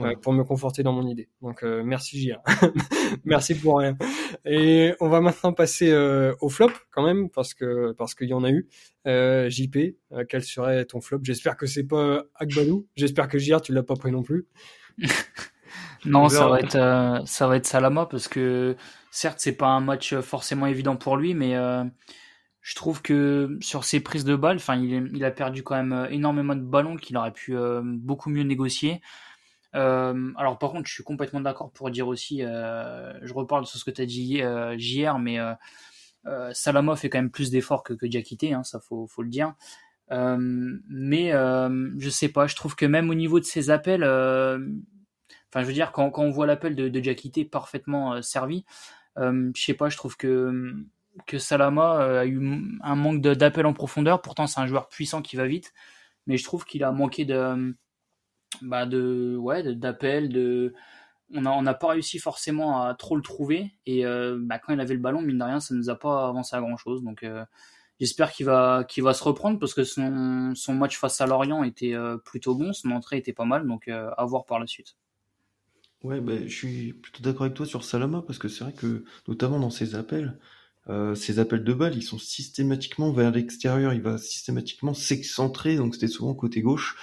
[0.00, 1.28] euh, pour me conforter dans mon idée.
[1.40, 2.40] Donc merci JR.
[3.24, 3.96] merci pour rien.
[4.44, 5.94] Et on va maintenant passer
[6.40, 8.68] au flop quand même, parce que parce qu'il y en a eu.
[9.06, 9.96] JP,
[10.28, 11.20] quel serait ton flop?
[11.22, 12.86] J'espère que c'est pas Akbalou.
[12.94, 14.46] J'espère que JR, tu l'as pas pris non plus.
[16.04, 18.76] non, ça va être ça va être Salama parce que
[19.10, 21.56] certes c'est pas un match forcément évident pour lui, mais
[22.70, 26.08] je trouve que sur ses prises de balles, enfin, il, a perdu quand même euh,
[26.08, 29.00] énormément de ballons qu'il aurait pu euh, beaucoup mieux négocier.
[29.74, 33.84] Euh, alors par contre, je suis complètement d'accord pour dire aussi, je reparle sur ce
[33.84, 34.40] que tu as dit
[34.78, 35.38] JR, mais
[36.52, 39.54] Salama fait quand même plus d'efforts que, que Diakité, hein, ça faut, le dire.
[40.08, 45.64] mais je sais pas, je trouve que même au niveau de ses appels, enfin je
[45.64, 48.64] veux dire quand, on voit l'appel de, de parfaitement servi,
[49.16, 50.86] je sais pas, je trouve que
[51.26, 52.40] que Salama euh, a eu
[52.82, 54.22] un manque d'appel en profondeur.
[54.22, 55.72] Pourtant, c'est un joueur puissant qui va vite,
[56.26, 57.74] mais je trouve qu'il a manqué de,
[58.62, 60.28] bah de, ouais, d'appel.
[60.28, 60.74] De,
[61.32, 63.74] on n'a on pas réussi forcément à trop le trouver.
[63.86, 66.28] Et euh, bah, quand il avait le ballon, mine de rien, ça nous a pas
[66.28, 67.02] avancé à grand chose.
[67.02, 67.44] Donc, euh,
[68.00, 71.94] j'espère qu'il va, va se reprendre parce que son, son match face à Lorient était
[72.24, 73.66] plutôt bon, son entrée était pas mal.
[73.66, 74.96] Donc, à voir par la suite.
[76.02, 79.04] Ouais, bah, je suis plutôt d'accord avec toi sur Salama parce que c'est vrai que,
[79.28, 80.38] notamment dans ses appels,
[80.90, 85.94] euh, ces appels de balles, ils sont systématiquement vers l'extérieur, il va systématiquement s'excentrer, donc
[85.94, 86.96] c'était souvent côté gauche.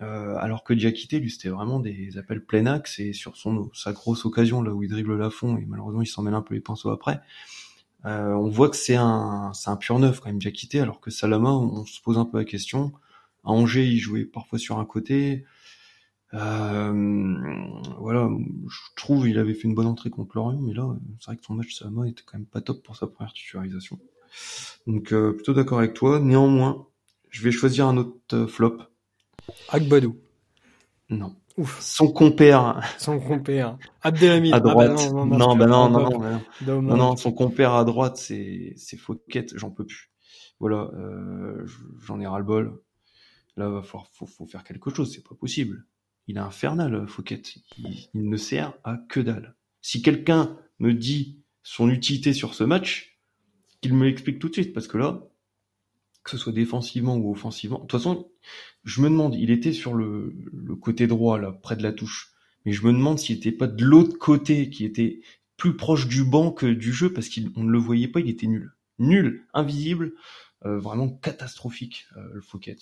[0.00, 3.92] Euh, alors que Diakité, lui, c'était vraiment des appels plein axe et sur son sa
[3.92, 6.54] grosse occasion là où il dribble la fond et malheureusement il s'en mêle un peu
[6.54, 7.20] les pinceaux après.
[8.06, 11.50] Euh, on voit que c'est un un pur neuf quand même Diakité, alors que Salama,
[11.52, 12.92] on, se pose un peu la question.
[13.44, 15.44] À Angers, il jouait parfois sur un côté.
[16.34, 17.66] Euh,
[17.98, 18.28] voilà,
[18.68, 20.88] je trouve il avait fait une bonne entrée contre Lorient, mais là,
[21.20, 23.98] c'est vrai que son match Salama était quand même pas top pour sa première titularisation.
[24.86, 26.20] Donc euh, plutôt d'accord avec toi.
[26.20, 26.86] Néanmoins,
[27.28, 28.78] je vais choisir un autre euh, flop.
[29.68, 30.16] Agbadou.
[31.10, 31.36] Non.
[31.58, 31.80] Ouf.
[31.82, 32.80] Son compère.
[32.98, 33.76] Son compère.
[34.00, 34.54] Abdelhamid.
[34.54, 34.92] À droite.
[34.98, 36.10] Ah bah non, non, bah non, non,
[36.66, 40.10] non, non, non, son compère à droite, c'est, c'est Fouquet, j'en peux plus.
[40.60, 41.66] Voilà, euh,
[42.00, 42.80] j'en ai ras le bol.
[43.58, 45.84] Là, va falloir, faut, faut faire quelque chose, c'est pas possible
[46.28, 47.42] il est infernal, Fouquet.
[47.78, 49.54] Il, ne sert à que dalle.
[49.80, 53.18] Si quelqu'un me dit son utilité sur ce match,
[53.80, 55.22] qu'il me l'explique tout de suite, parce que là,
[56.22, 58.30] que ce soit défensivement ou offensivement, de toute façon,
[58.84, 60.34] je me demande, il était sur le,
[60.80, 62.32] côté droit, là, près de la touche,
[62.64, 65.20] mais je me demande s'il était pas de l'autre côté, qui était
[65.56, 68.46] plus proche du banc que du jeu, parce qu'on ne le voyait pas, il était
[68.46, 68.72] nul.
[68.98, 70.12] Nul, invisible,
[70.64, 72.76] euh, vraiment catastrophique, euh, le Fouquet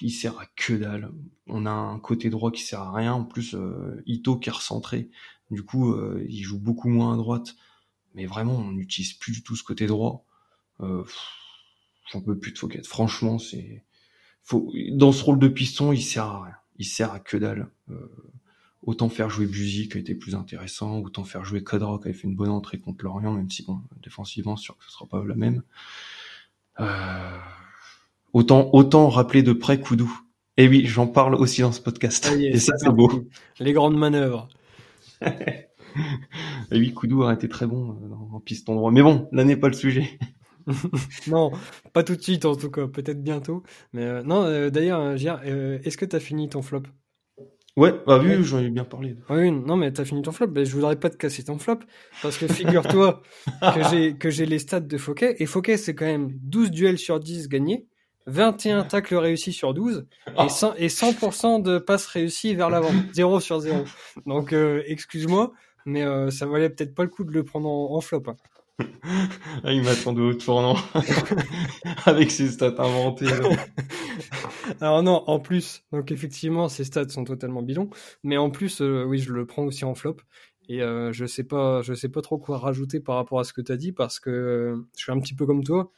[0.00, 1.12] il sert à que dalle.
[1.46, 3.14] On a un côté droit qui sert à rien.
[3.14, 5.10] En plus, euh, Ito qui est recentré.
[5.50, 7.54] Du coup, euh, il joue beaucoup moins à droite.
[8.14, 10.24] Mais vraiment, on n'utilise plus du tout ce côté droit.
[10.80, 11.04] Euh,
[12.12, 12.82] J'en peux plus de Fouquet.
[12.82, 13.84] Franchement, c'est...
[14.92, 16.56] Dans ce rôle de piston, il sert à rien.
[16.76, 17.70] Il sert à que dalle.
[17.90, 18.32] Euh,
[18.82, 22.16] autant faire jouer Buzy qui a été plus intéressant, autant faire jouer Kadra qui avait
[22.16, 25.24] fait une bonne entrée contre Lorient, même si bon, défensivement, sûr que ce sera pas
[25.24, 25.62] la même.
[26.80, 27.38] Euh,
[28.34, 30.12] autant, autant rappeler de près Koudou.
[30.56, 32.30] Et oui, j'en parle aussi dans ce podcast.
[32.38, 33.10] et ça, c'est beau.
[33.58, 34.48] Les grandes manœuvres.
[35.22, 35.28] et
[36.72, 37.96] oui, Koudou a été très bon
[38.32, 38.92] en piston droit.
[38.92, 40.18] Mais bon, là n'est pas le sujet.
[41.26, 41.52] non,
[41.92, 43.62] pas tout de suite en tout cas, peut-être bientôt.
[43.92, 46.82] Mais euh, non, euh, d'ailleurs, euh, est-ce que tu as fini ton flop?
[47.76, 49.16] Ouais, bah vu, j'en ai bien parlé.
[49.28, 50.46] Oui, non, mais t'as fini ton flop.
[50.46, 51.80] Ben, je voudrais pas te casser ton flop.
[52.22, 53.20] Parce que figure-toi
[53.74, 55.34] que j'ai, que j'ai les stats de Fouquet.
[55.40, 57.88] Et Fouquet, c'est quand même 12 duels sur 10 gagnés,
[58.26, 62.92] 21 tacles réussis sur 12, et 100%, et 100 de passes réussies vers l'avant.
[63.12, 63.84] 0 sur 0.
[64.26, 65.52] Donc, excuse-moi,
[65.86, 68.22] mais ça valait peut-être pas le coup de le prendre en, flop.
[68.26, 68.36] Hein.
[69.62, 70.76] ah, il m'attendait au tournant
[72.06, 73.26] avec ses stats inventées.
[74.80, 77.90] Alors non, en plus, donc effectivement, ses stats sont totalement bidons,
[78.22, 80.16] mais en plus, euh, oui, je le prends aussi en flop.
[80.68, 83.52] Et euh, je sais pas, je sais pas trop quoi rajouter par rapport à ce
[83.52, 85.90] que tu as dit parce que euh, je suis un petit peu comme toi.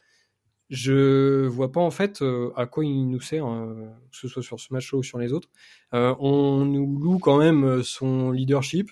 [0.68, 2.24] Je vois pas en fait
[2.56, 5.48] à quoi il nous sert, que ce soit sur ce match-là ou sur les autres.
[5.92, 8.90] on nous loue quand même son leadership.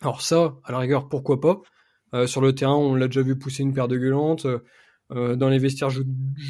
[0.00, 1.60] Alors ça, à la rigueur, pourquoi pas?
[2.14, 4.46] Euh, sur le terrain, on l'a déjà vu pousser une paire de gueulantes.
[5.10, 6.02] Euh, dans les vestiaires, je,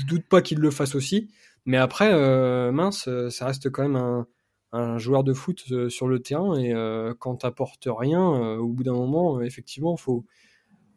[0.07, 1.30] doute pas qu'il le fasse aussi.
[1.64, 4.24] Mais après, euh, mince, ça reste quand même
[4.72, 6.74] un, joueur de foot sur le terrain et
[7.18, 8.20] quand t'apportes rien,
[8.59, 10.26] au bout d'un moment, effectivement, faut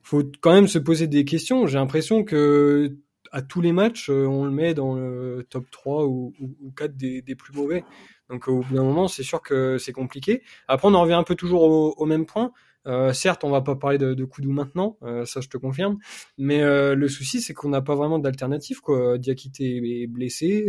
[0.04, 1.68] faut quand même se poser des questions.
[1.68, 2.98] J'ai l'impression que
[3.32, 6.34] à tous les matchs, on le met dans le top 3 ou,
[6.76, 7.84] 4 des, plus mauvais.
[8.30, 10.42] Donc au bout d'un moment, c'est sûr que c'est compliqué.
[10.68, 11.62] Après, on en revient un peu toujours
[11.98, 12.52] au même point.
[12.88, 16.00] Euh, certes, on va pas parler de, de Koudou maintenant, euh, ça je te confirme,
[16.38, 18.80] mais euh, le souci c'est qu'on n'a pas vraiment d'alternative.
[19.20, 20.68] Diakité est blessé,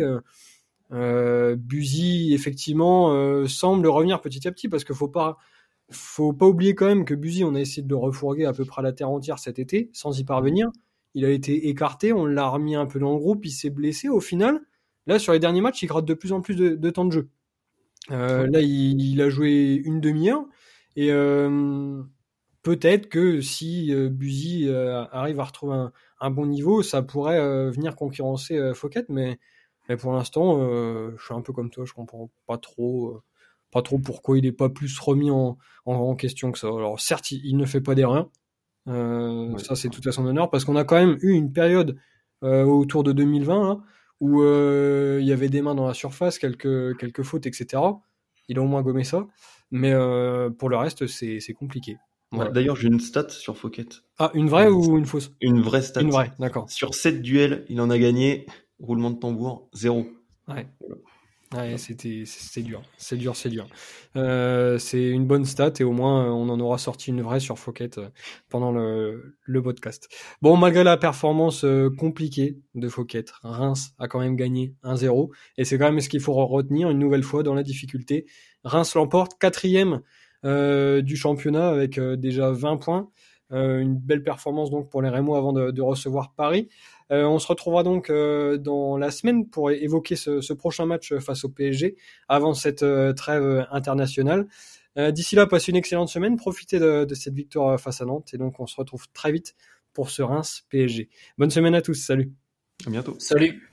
[0.93, 5.39] euh, Buzy effectivement semble revenir petit à petit parce qu'il faut pas
[5.91, 8.65] faut pas oublier quand même que Buzy, on a essayé de le refourguer à peu
[8.65, 10.71] près à la terre entière cet été sans y parvenir.
[11.15, 14.09] Il a été écarté, on l'a remis un peu dans le groupe, il s'est blessé.
[14.09, 14.61] Au final,
[15.07, 17.29] là sur les derniers matchs, il gratte de plus en plus de, temps de jeu.
[18.09, 20.47] là, il, il, a joué une demi-heure.
[20.97, 22.03] Et euh,
[22.63, 25.89] peut-être que si euh, Buzy euh, arrive à retrouver
[26.21, 29.39] un, bon niveau, ça pourrait venir concurrencer Fouquet, mais,
[29.89, 30.61] mais pour l'instant,
[31.17, 33.23] je suis un peu comme toi, je comprends pas trop
[33.73, 36.69] pas trop pourquoi il n'est pas plus remis en, en, question que ça.
[36.69, 38.31] Alors certes, il, ne fait pas d'erreur,
[38.89, 41.97] euh, ça c'est tout à son honneur, parce qu'on a quand même eu une période
[42.43, 43.79] autour de 2020 là,
[44.19, 47.81] où il y avait des mains dans la surface, quelques, quelques fautes, etc.
[48.49, 49.27] Il a au moins gommé ça.
[49.73, 51.97] Mais euh, pour le reste, c'est compliqué.
[52.53, 53.89] D'ailleurs, j'ai une stat sur Fouquet.
[54.19, 55.33] Ah, une vraie ou une fausse?
[55.41, 56.01] Une vraie stat.
[56.01, 56.71] Une vraie, d'accord.
[56.71, 58.47] Sur 7 duels, il en a gagné,
[58.79, 60.07] roulement de tambour, 0.
[60.49, 60.67] Ouais.
[61.55, 63.67] Ouais, c'était c'est dur, c'est dur, c'est dur.
[64.17, 67.59] Euh, c'est une bonne stat et au moins on en aura sorti une vraie sur
[67.59, 68.09] Fouquet euh,
[68.49, 70.09] pendant le, le podcast.
[70.41, 75.29] Bon, malgré la performance euh, compliquée de Fouquet, Reims a quand même gagné 1-0
[75.59, 78.25] et c'est quand même ce qu'il faut retenir une nouvelle fois dans la difficulté.
[78.65, 80.01] Reims l'emporte quatrième
[80.47, 83.11] euh, du championnat avec déjà 20 points.
[83.53, 86.69] Une belle performance donc pour les Rémois avant de, de recevoir Paris.
[87.13, 91.45] Euh, on se retrouvera donc euh, dans la semaine pour évoquer ce, prochain match face
[91.45, 91.97] au PSG
[92.29, 94.49] avant cette euh, trêve internationale.
[94.95, 98.37] D'ici là, passez une excellente semaine, profitez de, de, cette victoire face à Nantes et
[98.37, 99.55] donc on se retrouve très vite
[99.95, 101.09] pour ce Reims PSG.
[101.39, 102.31] Bonne semaine à tous, salut.
[102.87, 103.17] À bientôt.
[103.19, 103.72] Salut.